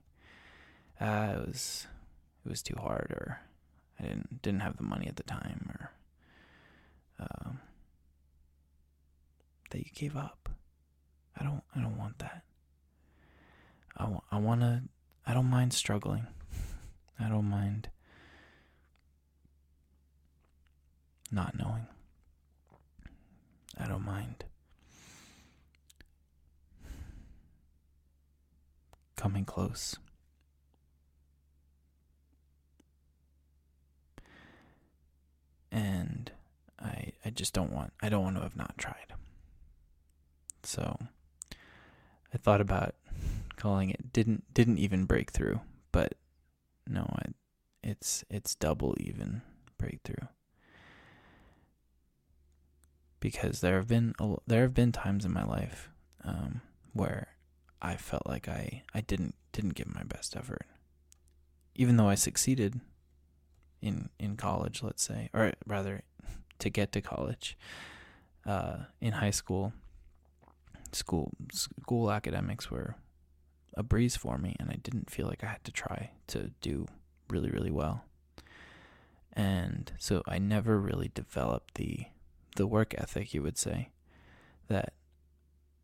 uh, 1.00 1.34
it 1.36 1.46
was 1.48 1.86
it 2.44 2.48
was 2.48 2.62
too 2.62 2.76
hard, 2.78 3.10
or 3.10 3.40
I 3.98 4.04
didn't 4.04 4.42
didn't 4.42 4.60
have 4.60 4.76
the 4.76 4.82
money 4.82 5.06
at 5.06 5.16
the 5.16 5.22
time, 5.22 5.70
or 5.74 5.90
um, 7.20 7.60
that 9.70 9.78
you 9.78 9.90
gave 9.94 10.16
up. 10.16 10.48
I 11.38 11.44
don't 11.44 11.62
I 11.74 11.80
don't 11.80 11.98
want 11.98 12.18
that. 12.20 12.44
I 13.96 14.08
I 14.30 14.38
want 14.38 14.60
to 14.60 14.82
I 15.26 15.34
don't 15.34 15.46
mind 15.50 15.72
struggling. 15.72 16.26
I 17.20 17.28
don't 17.28 17.48
mind 17.48 17.88
not 21.30 21.58
knowing. 21.58 21.86
I 23.78 23.86
don't 23.86 24.04
mind 24.04 24.44
coming 29.16 29.44
close. 29.44 29.96
And 35.72 36.30
I 36.78 37.12
I 37.24 37.30
just 37.30 37.52
don't 37.52 37.72
want 37.72 37.92
I 38.00 38.08
don't 38.08 38.22
want 38.22 38.36
to 38.36 38.42
have 38.42 38.56
not 38.56 38.78
tried. 38.78 39.14
So 40.62 40.98
I 42.32 42.38
thought 42.38 42.60
about 42.60 42.94
calling 43.56 43.90
it 43.90 44.12
didn't 44.12 44.52
didn't 44.52 44.78
even 44.78 45.04
break 45.04 45.30
through, 45.30 45.60
but 45.92 46.14
no, 46.86 47.02
I, 47.02 47.32
it's 47.82 48.24
it's 48.30 48.54
double 48.54 48.94
even 48.98 49.42
breakthrough. 49.78 50.28
Because 53.20 53.60
there 53.60 53.76
have 53.76 53.88
been 53.88 54.14
there 54.46 54.62
have 54.62 54.74
been 54.74 54.92
times 54.92 55.24
in 55.24 55.32
my 55.32 55.44
life 55.44 55.90
um, 56.24 56.60
where 56.92 57.28
I 57.82 57.96
felt 57.96 58.26
like 58.26 58.48
I, 58.48 58.82
I 58.94 59.00
didn't 59.00 59.34
didn't 59.52 59.74
give 59.74 59.92
my 59.92 60.02
best 60.04 60.36
effort. 60.36 60.66
Even 61.74 61.96
though 61.96 62.08
I 62.08 62.14
succeeded 62.14 62.80
in 63.80 64.10
in 64.18 64.36
college, 64.36 64.82
let's 64.82 65.02
say, 65.02 65.30
or 65.32 65.52
rather 65.66 66.02
to 66.58 66.70
get 66.70 66.92
to 66.92 67.00
college. 67.00 67.56
Uh, 68.44 68.84
in 69.00 69.14
high 69.14 69.32
school, 69.32 69.72
school 70.92 71.32
school 71.52 72.12
academics 72.12 72.70
were 72.70 72.94
a 73.76 73.82
breeze 73.82 74.16
for 74.16 74.38
me 74.38 74.56
and 74.58 74.70
I 74.70 74.76
didn't 74.76 75.10
feel 75.10 75.26
like 75.26 75.44
I 75.44 75.48
had 75.48 75.64
to 75.64 75.72
try 75.72 76.10
to 76.28 76.50
do 76.60 76.86
really 77.28 77.50
really 77.50 77.70
well. 77.70 78.04
And 79.32 79.92
so 79.98 80.22
I 80.26 80.38
never 80.38 80.80
really 80.80 81.10
developed 81.14 81.74
the 81.74 82.06
the 82.56 82.66
work 82.66 82.94
ethic 82.96 83.34
you 83.34 83.42
would 83.42 83.58
say 83.58 83.90
that 84.68 84.94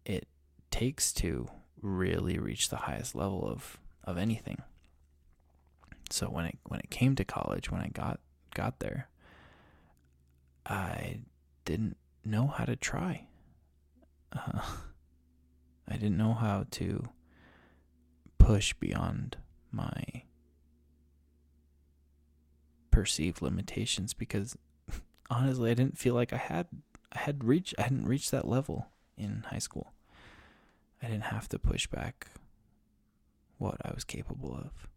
it 0.05 0.27
takes 0.71 1.13
to 1.13 1.49
really 1.81 2.39
reach 2.39 2.69
the 2.69 2.77
highest 2.77 3.15
level 3.15 3.47
of 3.47 3.79
of 4.05 4.17
anything. 4.17 4.63
So 6.11 6.27
when 6.27 6.47
it 6.47 6.59
when 6.65 6.81
it 6.81 6.91
came 6.91 7.15
to 7.17 7.25
college, 7.25 7.71
when 7.71 7.81
I 7.81 7.89
got 7.89 8.21
got 8.55 8.81
there, 8.81 9.09
I 10.67 11.21
didn't 11.65 11.97
know 12.25 12.47
how 12.47 12.65
to 12.65 12.77
try. 12.77 13.27
Uh, 14.33 14.61
I 15.89 15.95
didn't 15.95 16.17
know 16.17 16.35
how 16.35 16.67
to 16.73 17.09
push 18.43 18.73
beyond 18.75 19.37
my 19.71 20.25
perceived 22.91 23.41
limitations 23.41 24.13
because 24.13 24.57
honestly 25.31 25.71
I 25.71 25.75
didn't 25.75 25.99
feel 25.99 26.15
like 26.15 26.33
I 26.33 26.39
had 26.39 26.67
I 27.13 27.21
had 27.21 27.45
reached 27.45 27.75
I 27.79 27.83
hadn't 27.83 28.07
reached 28.07 28.31
that 28.33 28.49
level 28.49 28.89
in 29.17 29.45
high 29.49 29.59
school. 29.59 29.93
I 31.03 31.07
didn't 31.07 31.25
have 31.25 31.49
to 31.51 31.59
push 31.59 31.87
back 31.87 32.29
what 33.59 33.77
I 33.85 33.93
was 33.95 34.05
capable 34.05 34.55
of. 34.55 34.89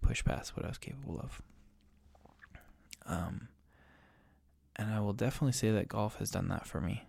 Push 0.00 0.24
past 0.24 0.56
what 0.56 0.64
I 0.64 0.68
was 0.68 0.78
capable 0.78 1.20
of. 1.20 1.42
Um, 3.06 3.48
and 4.74 4.92
I 4.92 5.00
will 5.00 5.12
definitely 5.12 5.52
say 5.52 5.70
that 5.70 5.88
golf 5.88 6.16
has 6.16 6.30
done 6.30 6.48
that 6.48 6.66
for 6.66 6.80
me. 6.80 7.04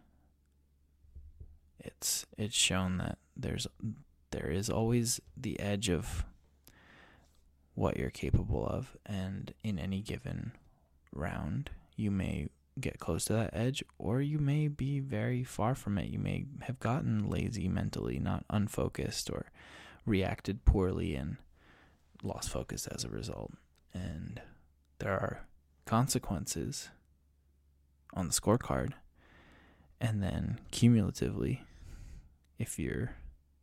It's 1.79 2.25
it's 2.37 2.55
shown 2.55 2.97
that 2.97 3.17
there's 3.35 3.67
there 4.31 4.49
is 4.49 4.69
always 4.69 5.19
the 5.35 5.59
edge 5.59 5.89
of 5.89 6.25
what 7.75 7.97
you're 7.97 8.09
capable 8.09 8.65
of, 8.65 8.97
and 9.05 9.53
in 9.63 9.77
any 9.77 10.01
given 10.01 10.51
round, 11.13 11.69
you 11.95 12.11
may 12.11 12.49
get 12.79 12.99
close 12.99 13.25
to 13.25 13.33
that 13.33 13.51
edge, 13.53 13.83
or 13.97 14.21
you 14.21 14.39
may 14.39 14.67
be 14.67 14.99
very 14.99 15.43
far 15.43 15.75
from 15.75 15.97
it. 15.97 16.09
You 16.09 16.19
may 16.19 16.45
have 16.61 16.79
gotten 16.79 17.29
lazy 17.29 17.67
mentally, 17.67 18.19
not 18.19 18.45
unfocused, 18.49 19.29
or 19.29 19.47
reacted 20.05 20.65
poorly 20.65 21.15
and 21.15 21.37
lost 22.23 22.49
focus 22.49 22.87
as 22.87 23.03
a 23.03 23.09
result. 23.09 23.53
And 23.93 24.41
there 24.99 25.13
are 25.13 25.45
consequences 25.85 26.89
on 28.13 28.27
the 28.27 28.33
scorecard. 28.33 28.93
And 29.99 30.21
then 30.21 30.59
cumulatively, 30.71 31.63
if 32.59 32.77
you're 32.77 33.15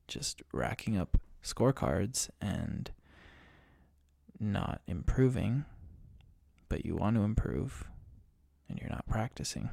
just 0.08 0.42
racking 0.52 0.96
up 0.96 1.18
scorecards 1.42 2.30
and 2.40 2.90
not 4.40 4.80
improving, 4.86 5.64
but 6.68 6.84
you 6.84 6.96
want 6.96 7.16
to 7.16 7.22
improve 7.22 7.84
and 8.68 8.78
you're 8.78 8.90
not 8.90 9.06
practicing, 9.06 9.70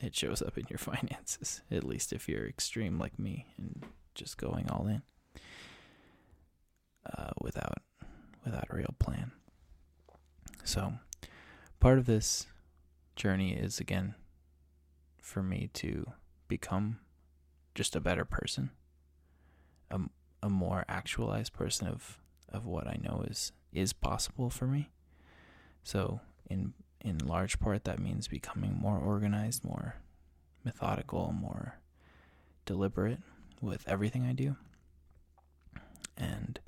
it 0.00 0.14
shows 0.14 0.42
up 0.42 0.56
in 0.56 0.64
your 0.68 0.78
finances, 0.78 1.62
at 1.70 1.84
least 1.84 2.12
if 2.12 2.28
you're 2.28 2.46
extreme 2.46 2.98
like 2.98 3.18
me 3.18 3.46
and 3.58 3.84
just 4.14 4.38
going 4.38 4.70
all 4.70 4.86
in 4.86 5.02
uh, 7.16 7.32
without 7.40 7.78
without 8.44 8.66
a 8.70 8.76
real 8.76 8.94
plan. 8.98 9.32
So, 10.64 10.94
part 11.80 11.98
of 11.98 12.06
this 12.06 12.46
journey 13.16 13.54
is 13.54 13.80
again 13.80 14.14
for 15.20 15.42
me 15.42 15.70
to 15.74 16.12
become 16.48 16.98
just 17.74 17.96
a 17.96 18.00
better 18.00 18.24
person, 18.24 18.70
a, 19.90 20.00
a 20.42 20.48
more 20.48 20.84
actualized 20.88 21.52
person 21.52 21.88
of 21.88 22.18
of 22.48 22.64
what 22.66 22.86
I 22.86 22.98
know 23.02 23.24
is 23.28 23.52
is 23.72 23.92
possible 23.92 24.48
for 24.50 24.66
me. 24.66 24.90
So, 25.82 26.20
in 26.48 26.74
in 27.00 27.18
large 27.18 27.58
part, 27.58 27.84
that 27.84 27.98
means 27.98 28.28
becoming 28.28 28.78
more 28.80 28.98
organized, 28.98 29.64
more 29.64 29.96
methodical, 30.64 31.32
more 31.32 31.80
deliberate 32.64 33.18
with 33.60 33.86
everything 33.86 34.24
I 34.24 34.32
do. 34.32 34.56
And 36.16 36.58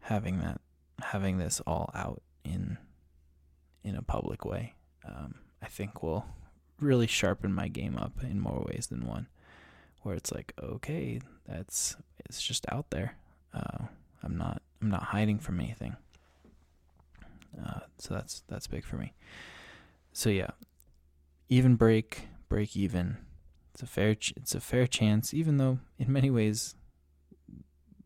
having 0.00 0.38
that, 0.40 0.60
having 1.00 1.38
this 1.38 1.60
all 1.66 1.90
out 1.94 2.22
in 2.44 2.78
in 3.82 3.96
a 3.96 4.02
public 4.02 4.44
way, 4.44 4.74
um, 5.04 5.36
I 5.62 5.66
think 5.66 6.02
will 6.02 6.26
really 6.80 7.06
sharpen 7.06 7.52
my 7.52 7.68
game 7.68 7.96
up 7.96 8.22
in 8.22 8.40
more 8.40 8.66
ways 8.68 8.86
than 8.88 9.06
one. 9.06 9.28
Where 10.04 10.14
it's 10.14 10.32
like, 10.32 10.52
okay, 10.62 11.20
that's 11.48 11.96
it's 12.26 12.42
just 12.42 12.66
out 12.70 12.90
there. 12.90 13.16
Uh, 13.52 13.86
I'm 14.22 14.36
not 14.36 14.62
I'm 14.80 14.90
not 14.90 15.02
hiding 15.02 15.38
from 15.38 15.60
anything. 15.60 15.96
Uh, 17.58 17.80
so 17.98 18.14
that's 18.14 18.42
that's 18.46 18.66
big 18.66 18.84
for 18.84 18.96
me. 18.96 19.14
So 20.12 20.28
yeah, 20.28 20.50
even 21.48 21.76
break, 21.76 22.28
break 22.48 22.76
even. 22.76 23.16
It's 23.72 23.82
a 23.82 23.86
fair 23.86 24.14
ch- 24.14 24.34
it's 24.36 24.54
a 24.54 24.60
fair 24.60 24.86
chance, 24.86 25.32
even 25.32 25.56
though 25.56 25.78
in 25.98 26.12
many 26.12 26.30
ways 26.30 26.74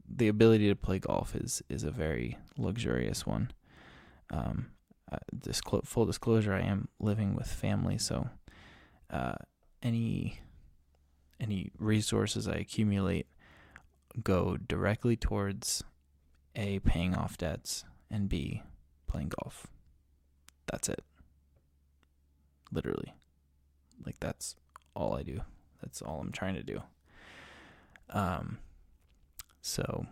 the 0.08 0.28
ability 0.28 0.68
to 0.68 0.76
play 0.76 1.00
golf 1.00 1.34
is 1.34 1.62
is 1.68 1.82
a 1.82 1.90
very 1.90 2.38
luxurious 2.56 3.26
one. 3.26 3.50
Um, 4.30 4.68
uh, 5.10 5.18
disclo- 5.36 5.86
full 5.86 6.06
disclosure, 6.06 6.54
I 6.54 6.60
am 6.60 6.88
living 7.00 7.34
with 7.34 7.48
family, 7.48 7.98
so 7.98 8.28
uh, 9.10 9.34
any 9.82 10.40
any 11.40 11.70
resources 11.78 12.48
I 12.48 12.54
accumulate 12.54 13.26
go 14.22 14.56
directly 14.56 15.16
towards 15.16 15.84
a 16.56 16.80
paying 16.80 17.14
off 17.14 17.38
debts 17.38 17.84
and 18.10 18.28
b 18.28 18.62
playing 19.06 19.32
golf. 19.42 19.66
That's 20.66 20.88
it. 20.88 21.02
Literally. 22.72 23.14
Like 24.04 24.18
that's 24.20 24.56
all 24.94 25.14
I 25.14 25.22
do. 25.22 25.40
That's 25.82 26.02
all 26.02 26.20
I'm 26.20 26.32
trying 26.32 26.54
to 26.54 26.62
do. 26.62 26.82
Um 28.10 28.58
so 29.60 30.06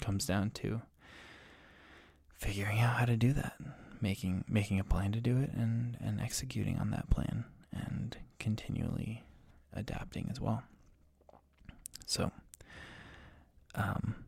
comes 0.00 0.26
down 0.26 0.50
to 0.50 0.82
figuring 2.34 2.80
out 2.80 2.96
how 2.96 3.04
to 3.04 3.16
do 3.16 3.32
that. 3.32 3.54
Making 4.00 4.44
making 4.48 4.78
a 4.78 4.84
plan 4.84 5.12
to 5.12 5.20
do 5.20 5.38
it 5.38 5.50
and, 5.52 5.96
and 6.00 6.20
executing 6.20 6.78
on 6.78 6.90
that 6.90 7.10
plan 7.10 7.44
and 7.72 8.16
continually 8.38 9.24
adapting 9.78 10.28
as 10.30 10.40
well. 10.40 10.62
So 12.06 12.30
um 13.74 14.24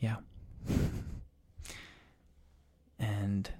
yeah. 0.00 0.16
and 2.98 3.50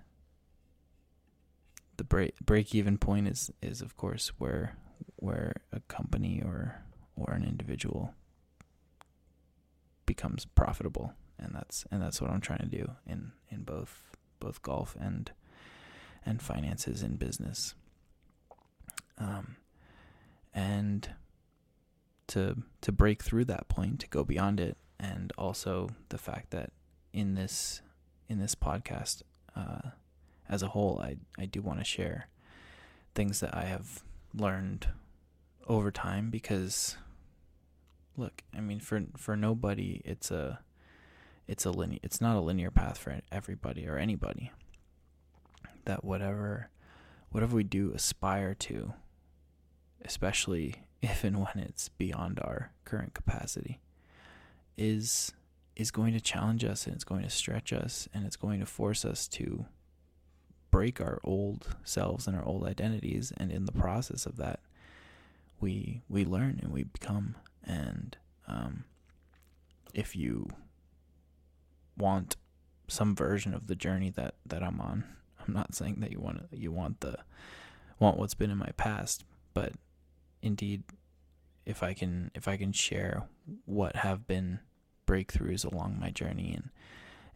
the 1.97 2.05
break 2.05 2.35
break 2.41 2.75
even 2.75 2.99
point 2.99 3.29
is 3.29 3.51
is 3.61 3.81
of 3.81 3.97
course 3.97 4.33
where 4.39 4.77
where 5.17 5.55
a 5.73 5.81
company 5.81 6.43
or 6.45 6.83
or 7.17 7.33
an 7.33 7.45
individual 7.45 8.15
becomes 10.07 10.45
profitable 10.45 11.13
and 11.39 11.55
that's 11.55 11.85
and 11.91 12.03
that's 12.03 12.21
what 12.21 12.31
I'm 12.31 12.41
trying 12.41 12.59
to 12.61 12.67
do 12.67 12.91
in 13.07 13.33
in 13.51 13.63
both 13.63 14.17
both 14.41 14.63
golf 14.63 14.97
and 15.01 15.31
and 16.25 16.41
finances 16.43 17.03
in 17.03 17.17
business 17.17 17.75
um 19.19 19.57
and 20.55 21.11
to 22.29 22.63
to 22.81 22.93
break 22.93 23.23
through 23.23 23.45
that 23.45 23.69
point 23.69 24.01
to 24.01 24.09
go 24.09 24.25
beyond 24.25 24.61
it 24.61 24.77
and 24.99 25.33
also 25.37 25.91
the 26.11 26.19
fact 26.19 26.51
that 26.51 26.71
in 27.13 27.35
this 27.35 27.83
in 28.29 28.39
this 28.39 28.55
podcast 28.55 29.23
uh, 29.55 29.91
as 30.49 30.63
a 30.63 30.69
whole, 30.69 31.01
I 31.03 31.17
I 31.39 31.47
do 31.47 31.61
want 31.61 31.81
to 31.81 31.85
share 31.85 32.29
things 33.15 33.41
that 33.41 33.55
I 33.55 33.65
have 33.65 34.03
learned 34.35 34.89
over 35.67 35.91
time 35.91 36.31
because 36.31 36.97
look, 38.17 38.43
I 38.57 38.61
mean 38.61 38.81
for 38.81 39.03
for 39.17 39.37
nobody 39.37 40.01
it's 40.05 40.31
a 40.31 40.61
it's 41.49 41.65
a 41.65 41.71
linear 41.71 41.99
it's 42.03 42.21
not 42.21 42.37
a 42.37 42.41
linear 42.41 42.71
path 42.71 42.99
for 42.99 43.21
everybody 43.31 43.87
or 43.87 43.99
anybody. 43.99 44.53
That 45.85 46.05
whatever 46.05 46.71
whatever 47.31 47.57
we 47.57 47.65
do 47.65 47.93
aspire 47.95 48.55
to, 48.55 48.95
especially 50.05 50.85
if 51.03 51.25
and 51.25 51.39
when 51.39 51.59
it's 51.59 51.89
beyond 51.89 52.39
our 52.41 52.73
current 52.85 53.15
capacity, 53.15 53.81
is 54.77 55.33
is 55.75 55.91
going 55.91 56.13
to 56.13 56.21
challenge 56.21 56.65
us 56.65 56.87
and 56.87 56.95
it's 56.95 57.05
going 57.05 57.23
to 57.23 57.31
stretch 57.31 57.73
us 57.73 58.07
and 58.13 58.27
it's 58.27 58.37
going 58.37 58.61
to 58.61 58.67
force 58.67 59.07
us 59.07 59.27
to 59.27 59.65
break 60.71 61.01
our 61.01 61.19
old 61.25 61.77
selves 61.83 62.27
and 62.27 62.37
our 62.37 62.45
old 62.45 62.65
identities. 62.65 63.33
And 63.39 63.51
in 63.51 63.65
the 63.65 63.73
process 63.73 64.27
of 64.27 64.37
that 64.37 64.61
we 65.61 66.03
we 66.09 66.25
learn 66.25 66.61
and 66.63 66.73
we 66.73 66.83
become. 66.83 67.37
And 67.65 68.17
um, 68.47 68.85
if 69.95 70.15
you 70.15 70.49
want 71.97 72.37
some 72.89 73.15
version 73.15 73.55
of 73.55 73.67
the 73.67 73.77
journey 73.77 74.11
that 74.11 74.35
that 74.45 74.63
I'm 74.63 74.81
on 74.81 75.05
I'm 75.47 75.55
not 75.55 75.75
saying 75.75 75.97
that 76.01 76.11
you 76.11 76.21
want 76.21 76.43
you 76.51 76.73
want 76.73 77.01
the 77.01 77.17
want 77.99 78.19
what's 78.19 78.35
been 78.35 78.51
in 78.51 78.59
my 78.59 78.71
past 78.77 79.25
but 79.55 79.73
indeed 80.43 80.83
if 81.65 81.83
I 81.83 81.95
can 81.95 82.31
if 82.35 82.49
I 82.49 82.57
can 82.57 82.73
share 82.73 83.25
what 83.65 83.97
have 83.97 84.27
been 84.27 84.59
breakthroughs 85.07 85.65
along 85.65 85.99
my 85.99 86.11
journey 86.11 86.53
and 86.55 86.71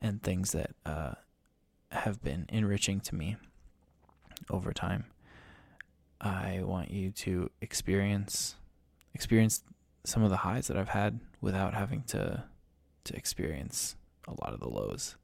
and 0.00 0.22
things 0.22 0.52
that 0.52 0.72
uh, 0.84 1.14
have 1.90 2.22
been 2.22 2.46
enriching 2.48 3.00
to 3.00 3.14
me 3.14 3.36
over 4.50 4.72
time. 4.72 5.06
I 6.20 6.60
want 6.62 6.90
you 6.90 7.10
to 7.12 7.50
experience 7.60 8.56
experience 9.14 9.62
some 10.04 10.22
of 10.22 10.30
the 10.30 10.38
highs 10.38 10.68
that 10.68 10.76
I've 10.76 10.90
had 10.90 11.20
without 11.40 11.74
having 11.74 12.02
to 12.08 12.44
to 13.04 13.16
experience 13.16 13.96
a 14.26 14.32
lot 14.32 14.52
of 14.52 14.60
the 14.60 14.68
lows. 14.68 15.16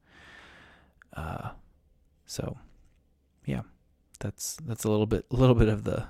Uh, 1.15 1.51
so 2.25 2.57
yeah, 3.45 3.61
that's 4.19 4.57
that's 4.65 4.83
a 4.83 4.89
little 4.89 5.05
bit 5.05 5.25
a 5.31 5.35
little 5.35 5.55
bit 5.55 5.69
of 5.69 5.83
the 5.83 6.07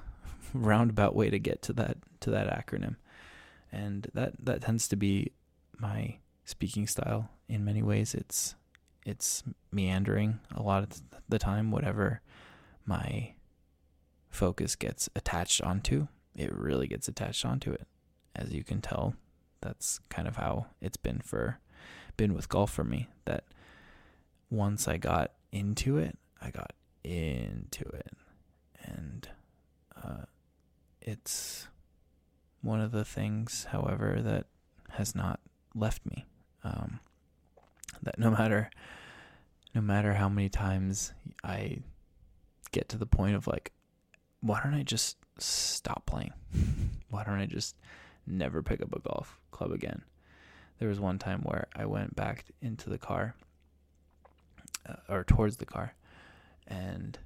roundabout 0.53 1.15
way 1.15 1.29
to 1.29 1.39
get 1.39 1.61
to 1.63 1.73
that 1.73 1.97
to 2.21 2.29
that 2.31 2.47
acronym, 2.47 2.95
and 3.71 4.09
that 4.13 4.33
that 4.39 4.61
tends 4.61 4.87
to 4.89 4.95
be 4.95 5.31
my 5.77 6.17
speaking 6.45 6.87
style 6.87 7.29
in 7.47 7.65
many 7.65 7.81
ways. 7.81 8.13
It's 8.13 8.55
it's 9.05 9.43
meandering 9.71 10.39
a 10.55 10.61
lot 10.61 10.83
of 10.83 11.01
the 11.27 11.39
time. 11.39 11.71
Whatever 11.71 12.21
my 12.85 13.33
focus 14.29 14.75
gets 14.75 15.09
attached 15.15 15.61
onto, 15.61 16.07
it 16.35 16.53
really 16.53 16.87
gets 16.87 17.07
attached 17.07 17.45
onto 17.45 17.71
it. 17.71 17.87
As 18.35 18.51
you 18.53 18.63
can 18.63 18.81
tell, 18.81 19.15
that's 19.61 19.99
kind 20.09 20.27
of 20.27 20.37
how 20.37 20.67
it's 20.81 20.97
been 20.97 21.19
for 21.19 21.59
been 22.17 22.33
with 22.33 22.49
golf 22.49 22.71
for 22.71 22.83
me. 22.83 23.09
That 23.25 23.45
once 24.49 24.87
I 24.87 24.97
got 24.97 25.31
into 25.51 25.97
it, 25.97 26.17
I 26.41 26.51
got 26.51 26.73
into 27.03 27.85
it, 27.85 28.11
and 28.83 29.27
uh, 29.95 30.25
it's 31.03 31.67
one 32.61 32.79
of 32.79 32.91
the 32.91 33.05
things, 33.05 33.67
however, 33.71 34.21
that 34.21 34.45
has 34.91 35.13
not 35.13 35.39
left 35.75 36.05
me. 36.05 36.25
Um, 36.63 36.99
that 38.01 38.17
no 38.17 38.31
matter 38.31 38.69
no 39.75 39.81
matter 39.81 40.13
how 40.13 40.29
many 40.29 40.49
times 40.49 41.13
I 41.43 41.79
get 42.71 42.89
to 42.89 42.97
the 42.97 43.05
point 43.05 43.35
of 43.35 43.47
like, 43.47 43.71
why 44.39 44.61
don't 44.63 44.75
I 44.75 44.83
just 44.83 45.17
stop 45.39 46.05
playing? 46.05 46.33
Why 47.09 47.23
don't 47.23 47.39
I 47.39 47.45
just 47.45 47.75
never 48.25 48.63
pick 48.63 48.81
up 48.81 48.93
a 48.95 48.99
golf 48.99 49.39
club 49.51 49.71
again. 49.71 50.03
There 50.79 50.89
was 50.89 50.99
one 50.99 51.19
time 51.19 51.41
where 51.43 51.67
I 51.75 51.85
went 51.85 52.15
back 52.15 52.45
into 52.61 52.89
the 52.89 52.97
car 52.97 53.35
uh, 54.87 54.95
or 55.07 55.23
towards 55.23 55.57
the 55.57 55.65
car 55.65 55.93
and 56.67 57.17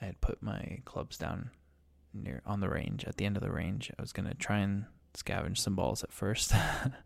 I 0.00 0.06
had 0.06 0.20
put 0.20 0.42
my 0.42 0.80
clubs 0.84 1.18
down 1.18 1.50
near 2.12 2.42
on 2.46 2.60
the 2.60 2.68
range 2.68 3.04
at 3.04 3.16
the 3.16 3.24
end 3.24 3.36
of 3.36 3.42
the 3.42 3.52
range. 3.52 3.90
I 3.98 4.02
was 4.02 4.12
to 4.12 4.34
try 4.34 4.58
and 4.58 4.86
scavenge 5.14 5.58
some 5.58 5.74
balls 5.74 6.02
at 6.02 6.12
first. 6.12 6.52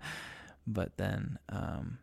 but 0.66 0.96
then 0.96 1.38
um, 1.48 1.98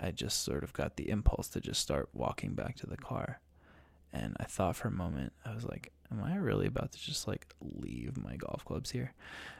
I 0.00 0.10
just 0.10 0.42
sort 0.42 0.64
of 0.64 0.72
got 0.72 0.96
the 0.96 1.08
impulse 1.08 1.48
to 1.48 1.60
just 1.60 1.80
start 1.80 2.08
walking 2.12 2.54
back 2.54 2.76
to 2.76 2.86
the 2.86 2.96
car. 2.96 3.40
And 4.12 4.36
I 4.38 4.44
thought 4.44 4.76
for 4.76 4.88
a 4.88 4.92
moment, 4.92 5.32
I 5.44 5.54
was 5.54 5.64
like, 5.64 5.92
am 6.12 6.22
I 6.22 6.36
really 6.36 6.66
about 6.66 6.92
to 6.92 6.98
just 6.98 7.26
like 7.26 7.52
leave 7.60 8.16
my 8.16 8.36
golf 8.36 8.64
clubs 8.64 8.90
here 8.90 9.12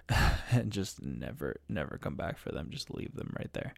and 0.51 0.71
just 0.71 1.03
never, 1.03 1.61
never 1.69 1.99
come 2.01 2.15
back 2.15 2.39
for 2.39 2.53
them? 2.53 2.69
Just 2.71 2.95
leave 2.95 3.15
them 3.15 3.35
right 3.39 3.53
there. 3.53 3.75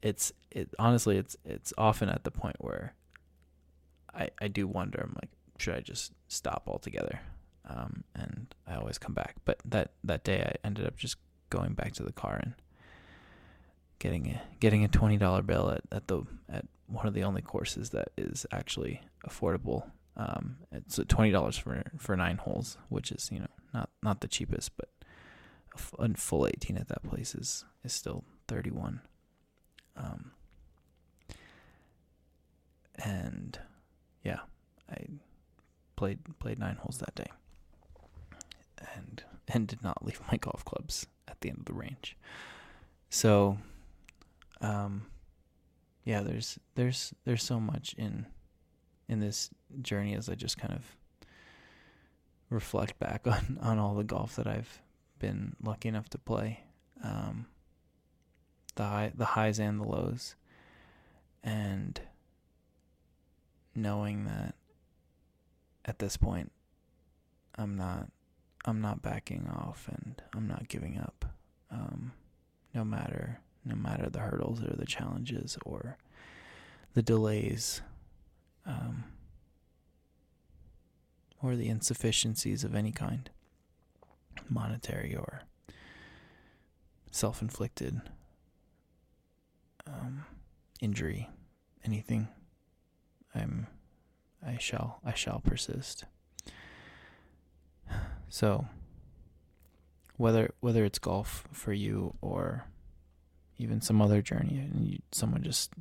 It's, 0.00 0.32
it 0.50 0.70
honestly, 0.78 1.18
it's, 1.18 1.36
it's 1.44 1.72
often 1.76 2.08
at 2.08 2.24
the 2.24 2.30
point 2.30 2.56
where 2.58 2.94
I, 4.14 4.30
I 4.40 4.48
do 4.48 4.66
wonder, 4.66 5.00
I'm 5.02 5.14
like, 5.14 5.30
should 5.62 5.74
I 5.74 5.80
just 5.80 6.12
stop 6.28 6.64
altogether? 6.66 7.20
Um, 7.68 8.04
and 8.14 8.54
I 8.66 8.74
always 8.74 8.98
come 8.98 9.14
back. 9.14 9.36
But 9.44 9.60
that, 9.64 9.92
that 10.04 10.24
day 10.24 10.42
I 10.42 10.66
ended 10.66 10.86
up 10.86 10.96
just 10.96 11.16
going 11.50 11.74
back 11.74 11.92
to 11.94 12.02
the 12.02 12.12
car 12.12 12.40
and 12.42 12.54
getting 13.98 14.26
a 14.30 14.42
getting 14.58 14.84
a 14.84 14.88
twenty 14.88 15.16
dollar 15.16 15.42
bill 15.42 15.70
at, 15.70 15.82
at 15.92 16.08
the 16.08 16.24
at 16.48 16.66
one 16.88 17.06
of 17.06 17.14
the 17.14 17.22
only 17.22 17.40
courses 17.40 17.90
that 17.90 18.08
is 18.18 18.44
actually 18.50 19.00
affordable. 19.28 19.90
Um, 20.16 20.56
it's 20.72 20.98
twenty 21.08 21.30
dollars 21.30 21.56
for 21.56 21.84
for 21.98 22.16
nine 22.16 22.38
holes, 22.38 22.76
which 22.88 23.12
is 23.12 23.30
you 23.30 23.38
know 23.38 23.46
not 23.72 23.90
not 24.02 24.20
the 24.20 24.28
cheapest, 24.28 24.76
but 24.76 24.88
a, 26.00 26.14
full 26.16 26.46
eighteen 26.48 26.76
at 26.76 26.88
that 26.88 27.04
place 27.04 27.34
is 27.34 27.64
is 27.84 27.92
still 27.92 28.24
thirty 28.48 28.70
one. 28.70 29.02
Um, 29.96 30.32
and 32.96 33.58
yeah, 34.24 34.40
I 34.90 35.06
played 36.02 36.18
played 36.40 36.58
nine 36.58 36.74
holes 36.80 36.98
that 36.98 37.14
day, 37.14 37.30
and 38.96 39.22
and 39.46 39.68
did 39.68 39.84
not 39.84 40.04
leave 40.04 40.20
my 40.32 40.36
golf 40.36 40.64
clubs 40.64 41.06
at 41.28 41.40
the 41.40 41.48
end 41.48 41.58
of 41.60 41.64
the 41.66 41.72
range. 41.72 42.16
So 43.08 43.58
um, 44.60 45.06
yeah, 46.04 46.22
there's 46.22 46.58
there's 46.74 47.14
there's 47.24 47.44
so 47.44 47.60
much 47.60 47.94
in 47.96 48.26
in 49.08 49.20
this 49.20 49.50
journey 49.80 50.16
as 50.16 50.28
I 50.28 50.34
just 50.34 50.58
kind 50.58 50.74
of 50.74 50.96
reflect 52.50 52.98
back 52.98 53.24
on 53.28 53.60
on 53.62 53.78
all 53.78 53.94
the 53.94 54.02
golf 54.02 54.34
that 54.34 54.48
I've 54.48 54.82
been 55.20 55.54
lucky 55.62 55.88
enough 55.88 56.08
to 56.10 56.18
play. 56.18 56.64
Um, 57.04 57.46
the 58.74 58.82
high 58.82 59.12
the 59.14 59.24
highs 59.24 59.60
and 59.60 59.78
the 59.78 59.84
lows 59.84 60.34
and 61.44 62.00
knowing 63.76 64.24
that 64.24 64.56
at 65.84 65.98
this 65.98 66.16
point 66.16 66.52
I'm 67.56 67.76
not 67.76 68.08
I'm 68.64 68.80
not 68.80 69.02
backing 69.02 69.48
off 69.48 69.88
and 69.88 70.22
I'm 70.34 70.46
not 70.46 70.68
giving 70.68 70.98
up 70.98 71.24
um, 71.70 72.12
no 72.74 72.84
matter 72.84 73.40
no 73.64 73.74
matter 73.74 74.08
the 74.08 74.20
hurdles 74.20 74.62
or 74.62 74.74
the 74.76 74.86
challenges 74.86 75.56
or 75.64 75.96
the 76.94 77.02
delays 77.02 77.80
um, 78.66 79.04
or 81.42 81.56
the 81.56 81.68
insufficiencies 81.68 82.64
of 82.64 82.74
any 82.74 82.92
kind, 82.92 83.30
monetary 84.48 85.14
or 85.14 85.42
self 87.10 87.42
inflicted 87.42 88.00
um, 89.86 90.24
injury, 90.80 91.28
anything. 91.84 92.28
I'm 93.34 93.66
I 94.44 94.58
shall 94.58 95.00
I 95.04 95.14
shall 95.14 95.40
persist. 95.40 96.04
So 98.28 98.66
whether 100.16 100.54
whether 100.60 100.84
it's 100.84 100.98
golf 100.98 101.44
for 101.52 101.72
you 101.72 102.14
or 102.20 102.66
even 103.58 103.80
some 103.80 104.02
other 104.02 104.22
journey, 104.22 104.58
and 104.58 104.86
you, 104.86 104.98
someone 105.12 105.42
just 105.42 105.72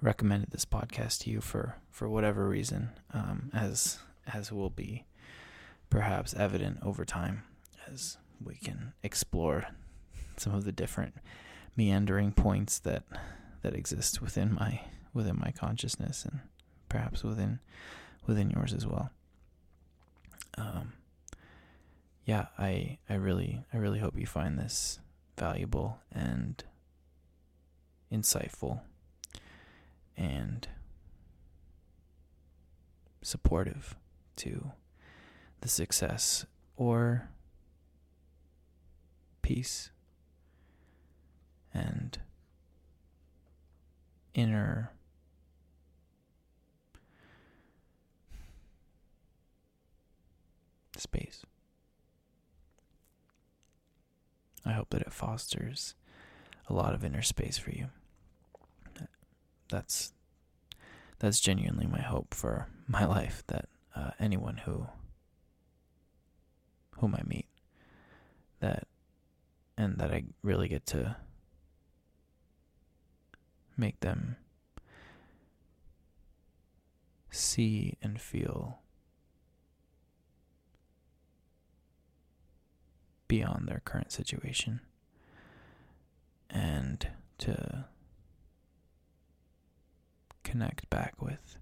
recommended 0.00 0.50
this 0.50 0.64
podcast 0.64 1.20
to 1.20 1.30
you 1.30 1.40
for 1.40 1.76
for 1.90 2.08
whatever 2.08 2.48
reason, 2.48 2.90
um, 3.12 3.50
as 3.52 3.98
as 4.32 4.52
will 4.52 4.70
be 4.70 5.04
perhaps 5.90 6.34
evident 6.34 6.78
over 6.82 7.04
time 7.04 7.42
as 7.90 8.18
we 8.44 8.54
can 8.54 8.92
explore 9.02 9.66
some 10.36 10.54
of 10.54 10.64
the 10.64 10.72
different 10.72 11.14
meandering 11.76 12.32
points 12.32 12.78
that 12.78 13.04
that 13.62 13.74
exist 13.74 14.20
within 14.22 14.54
my 14.54 14.80
within 15.12 15.38
my 15.38 15.50
consciousness 15.50 16.24
and 16.24 16.40
perhaps 16.88 17.22
within 17.22 17.60
within 18.26 18.50
yours 18.50 18.72
as 18.72 18.86
well. 18.86 19.10
Um, 20.56 20.92
yeah, 22.24 22.46
I 22.58 22.98
I 23.08 23.14
really 23.14 23.64
I 23.72 23.78
really 23.78 24.00
hope 24.00 24.18
you 24.18 24.26
find 24.26 24.58
this 24.58 24.98
valuable 25.38 26.00
and 26.12 26.62
insightful, 28.12 28.80
and 30.16 30.68
supportive 33.22 33.96
to 34.36 34.72
the 35.60 35.68
success 35.68 36.46
or 36.76 37.28
peace 39.42 39.90
and 41.74 42.18
inner 44.34 44.92
space. 51.00 51.44
I 54.64 54.72
hope 54.72 54.90
that 54.90 55.02
it 55.02 55.12
fosters 55.12 55.94
a 56.68 56.74
lot 56.74 56.94
of 56.94 57.04
inner 57.04 57.22
space 57.22 57.56
for 57.56 57.70
you 57.70 57.88
that's 59.68 60.12
that's 61.18 61.40
genuinely 61.40 61.86
my 61.86 62.00
hope 62.00 62.34
for 62.34 62.68
my 62.88 63.04
life 63.04 63.42
that 63.48 63.66
uh, 63.94 64.10
anyone 64.18 64.58
who 64.58 64.86
whom 66.98 67.14
I 67.14 67.22
meet 67.24 67.46
that 68.60 68.86
and 69.76 69.98
that 69.98 70.12
I 70.12 70.24
really 70.42 70.68
get 70.68 70.84
to 70.86 71.16
make 73.76 74.00
them 74.00 74.36
see 77.30 77.96
and 78.02 78.20
feel 78.20 78.80
beyond 83.28 83.68
their 83.68 83.82
current 83.84 84.10
situation 84.10 84.80
and 86.50 87.08
to 87.38 87.84
connect 90.42 90.88
back 90.90 91.20
with 91.20 91.58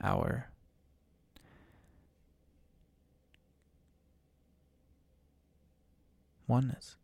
our 0.00 0.48
oneness. 6.46 6.96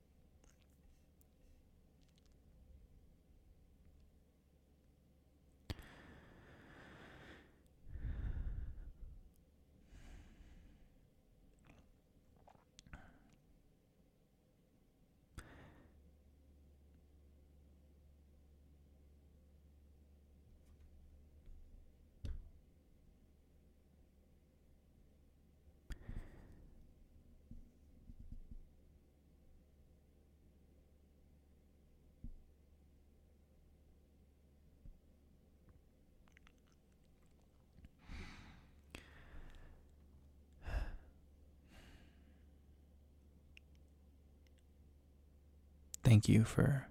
Thank 46.15 46.29
you 46.29 46.45
for 46.45 46.87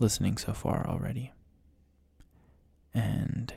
listening 0.00 0.36
so 0.36 0.52
far 0.52 0.84
already. 0.88 1.32
And 2.92 3.54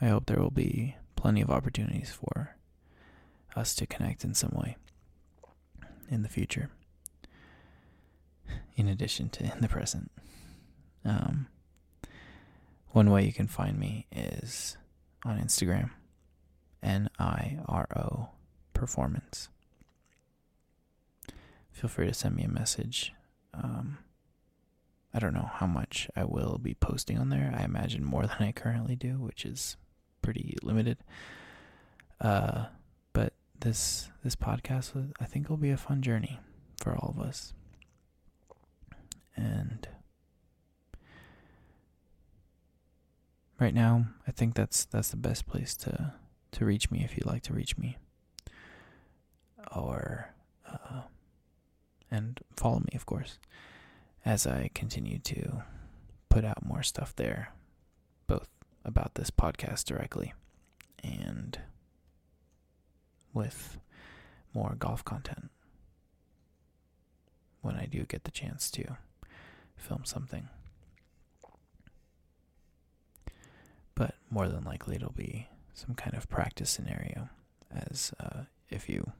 I 0.00 0.06
hope 0.08 0.26
there 0.26 0.40
will 0.40 0.50
be 0.50 0.96
plenty 1.14 1.40
of 1.42 1.48
opportunities 1.48 2.10
for 2.10 2.56
us 3.54 3.76
to 3.76 3.86
connect 3.86 4.24
in 4.24 4.34
some 4.34 4.50
way 4.52 4.76
in 6.10 6.24
the 6.24 6.28
future, 6.28 6.70
in 8.74 8.88
addition 8.88 9.28
to 9.28 9.44
in 9.44 9.60
the 9.60 9.68
present. 9.68 10.10
Um, 11.04 11.46
one 12.88 13.12
way 13.12 13.24
you 13.24 13.32
can 13.32 13.46
find 13.46 13.78
me 13.78 14.06
is 14.10 14.76
on 15.24 15.38
Instagram, 15.38 15.90
N 16.82 17.10
I 17.16 17.60
R 17.68 17.86
O 17.94 18.30
Performance. 18.72 19.50
Feel 21.76 21.90
free 21.90 22.06
to 22.06 22.14
send 22.14 22.34
me 22.34 22.42
a 22.42 22.48
message. 22.48 23.12
Um, 23.52 23.98
I 25.12 25.18
don't 25.18 25.34
know 25.34 25.50
how 25.52 25.66
much 25.66 26.08
I 26.16 26.24
will 26.24 26.56
be 26.56 26.72
posting 26.72 27.18
on 27.18 27.28
there. 27.28 27.54
I 27.54 27.64
imagine 27.64 28.02
more 28.02 28.22
than 28.26 28.38
I 28.40 28.52
currently 28.52 28.96
do, 28.96 29.18
which 29.18 29.44
is 29.44 29.76
pretty 30.22 30.56
limited. 30.62 30.96
Uh, 32.18 32.68
but 33.12 33.34
this 33.60 34.08
this 34.24 34.34
podcast, 34.34 35.12
I 35.20 35.26
think, 35.26 35.50
will 35.50 35.58
be 35.58 35.68
a 35.68 35.76
fun 35.76 36.00
journey 36.00 36.40
for 36.80 36.94
all 36.94 37.14
of 37.14 37.22
us. 37.22 37.52
And 39.36 39.86
right 43.60 43.74
now, 43.74 44.06
I 44.26 44.30
think 44.30 44.54
that's 44.54 44.86
that's 44.86 45.10
the 45.10 45.18
best 45.18 45.46
place 45.46 45.76
to 45.76 46.14
to 46.52 46.64
reach 46.64 46.90
me 46.90 47.04
if 47.04 47.18
you'd 47.18 47.26
like 47.26 47.42
to 47.42 47.52
reach 47.52 47.76
me, 47.76 47.98
or 49.74 50.34
uh, 50.66 51.02
and 52.10 52.40
follow 52.54 52.80
me, 52.80 52.90
of 52.94 53.06
course, 53.06 53.38
as 54.24 54.46
I 54.46 54.70
continue 54.74 55.18
to 55.20 55.62
put 56.28 56.44
out 56.44 56.64
more 56.64 56.82
stuff 56.82 57.14
there, 57.16 57.52
both 58.26 58.48
about 58.84 59.14
this 59.14 59.30
podcast 59.30 59.84
directly 59.84 60.32
and 61.02 61.58
with 63.32 63.78
more 64.54 64.74
golf 64.78 65.04
content 65.04 65.50
when 67.60 67.76
I 67.76 67.86
do 67.86 68.04
get 68.04 68.24
the 68.24 68.30
chance 68.30 68.70
to 68.72 68.96
film 69.76 70.04
something. 70.04 70.48
But 73.94 74.14
more 74.30 74.48
than 74.48 74.64
likely, 74.64 74.96
it'll 74.96 75.12
be 75.12 75.48
some 75.74 75.94
kind 75.94 76.14
of 76.16 76.28
practice 76.28 76.70
scenario. 76.70 77.28
As 77.74 78.12
uh, 78.20 78.42
if 78.70 78.88
you 78.88 79.12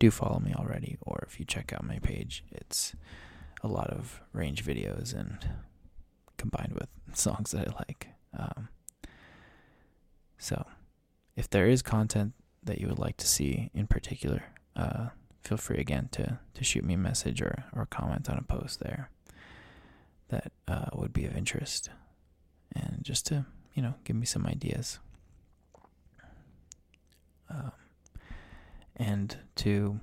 do 0.00 0.10
follow 0.10 0.40
me 0.40 0.52
already, 0.56 0.96
or 1.02 1.22
if 1.28 1.38
you 1.38 1.46
check 1.46 1.72
out 1.72 1.84
my 1.84 2.00
page, 2.00 2.42
it's 2.50 2.96
a 3.62 3.68
lot 3.68 3.90
of 3.90 4.20
range 4.32 4.64
videos 4.64 5.14
and 5.14 5.48
combined 6.36 6.72
with 6.72 6.88
songs 7.16 7.52
that 7.52 7.68
I 7.68 7.72
like. 7.76 8.08
Um, 8.36 8.68
so, 10.38 10.66
if 11.36 11.48
there 11.48 11.68
is 11.68 11.82
content 11.82 12.32
that 12.64 12.80
you 12.80 12.88
would 12.88 12.98
like 12.98 13.18
to 13.18 13.28
see 13.28 13.70
in 13.74 13.86
particular, 13.86 14.42
uh, 14.74 15.08
feel 15.42 15.58
free 15.58 15.78
again 15.78 16.08
to, 16.12 16.38
to 16.54 16.64
shoot 16.64 16.84
me 16.84 16.94
a 16.94 16.98
message 16.98 17.42
or, 17.42 17.64
or 17.74 17.86
comment 17.86 18.28
on 18.28 18.38
a 18.38 18.42
post 18.42 18.80
there 18.80 19.10
that 20.28 20.52
uh, 20.66 20.86
would 20.94 21.12
be 21.12 21.26
of 21.26 21.36
interest. 21.36 21.90
And 22.74 23.00
just 23.02 23.26
to, 23.26 23.44
you 23.74 23.82
know, 23.82 23.94
give 24.04 24.16
me 24.16 24.24
some 24.24 24.46
ideas. 24.46 24.98
Um, 27.50 27.72
and 29.00 29.38
to 29.56 29.98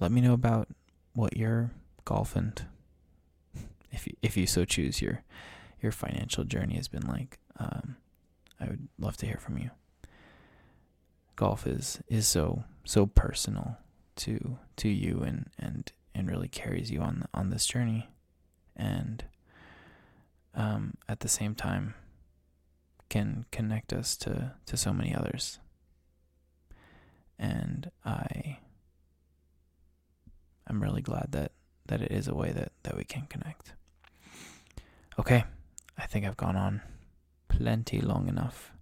let 0.00 0.10
me 0.10 0.22
know 0.22 0.32
about 0.32 0.68
what 1.12 1.36
your 1.36 1.70
golf 2.06 2.34
and 2.34 2.64
if 3.92 4.06
you, 4.06 4.14
if 4.22 4.36
you 4.36 4.46
so 4.46 4.64
choose 4.64 5.00
your 5.02 5.22
your 5.82 5.92
financial 5.92 6.42
journey 6.42 6.74
has 6.74 6.88
been 6.88 7.06
like. 7.06 7.38
Um, 7.58 7.96
I 8.58 8.64
would 8.64 8.88
love 8.98 9.18
to 9.18 9.26
hear 9.26 9.36
from 9.36 9.58
you. 9.58 9.70
Golf 11.36 11.66
is 11.66 12.00
is 12.08 12.26
so 12.26 12.64
so 12.84 13.06
personal 13.06 13.76
to 14.16 14.58
to 14.76 14.88
you 14.88 15.22
and 15.22 15.50
and 15.58 15.92
and 16.14 16.30
really 16.30 16.48
carries 16.48 16.90
you 16.90 17.00
on 17.00 17.26
on 17.34 17.50
this 17.50 17.66
journey, 17.66 18.08
and 18.74 19.22
um, 20.54 20.94
at 21.08 21.20
the 21.20 21.28
same 21.28 21.54
time 21.54 21.94
can 23.10 23.44
connect 23.52 23.92
us 23.92 24.16
to 24.16 24.52
to 24.64 24.78
so 24.78 24.94
many 24.94 25.14
others. 25.14 25.58
And 27.38 27.90
I 28.04 28.58
I'm 30.66 30.82
really 30.82 31.02
glad 31.02 31.28
that 31.32 31.52
that 31.86 32.02
it 32.02 32.10
is 32.10 32.28
a 32.28 32.34
way 32.34 32.52
that 32.52 32.72
that 32.82 32.96
we 32.96 33.04
can 33.04 33.26
connect. 33.26 33.74
Okay, 35.18 35.44
I 35.96 36.06
think 36.06 36.26
I've 36.26 36.36
gone 36.36 36.56
on 36.56 36.82
plenty 37.48 38.00
long 38.00 38.28
enough. 38.28 38.72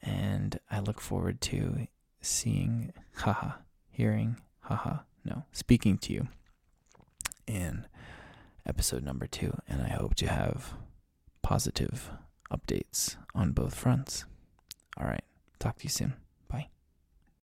And 0.00 0.58
I 0.70 0.80
look 0.80 1.00
forward 1.00 1.40
to 1.42 1.86
seeing, 2.20 2.92
haha, 3.16 3.52
hearing, 3.90 4.36
haha, 4.60 5.00
no, 5.24 5.44
speaking 5.52 5.98
to 5.98 6.12
you 6.12 6.28
in 7.46 7.86
episode 8.66 9.04
number 9.04 9.26
two. 9.26 9.56
And 9.68 9.82
I 9.82 9.90
hope 9.90 10.14
to 10.16 10.26
have 10.26 10.74
positive 11.42 12.10
updates 12.50 13.16
on 13.34 13.52
both 13.52 13.74
fronts. 13.74 14.24
All 14.96 15.06
right, 15.06 15.24
talk 15.58 15.78
to 15.78 15.84
you 15.84 15.90
soon. 15.90 16.21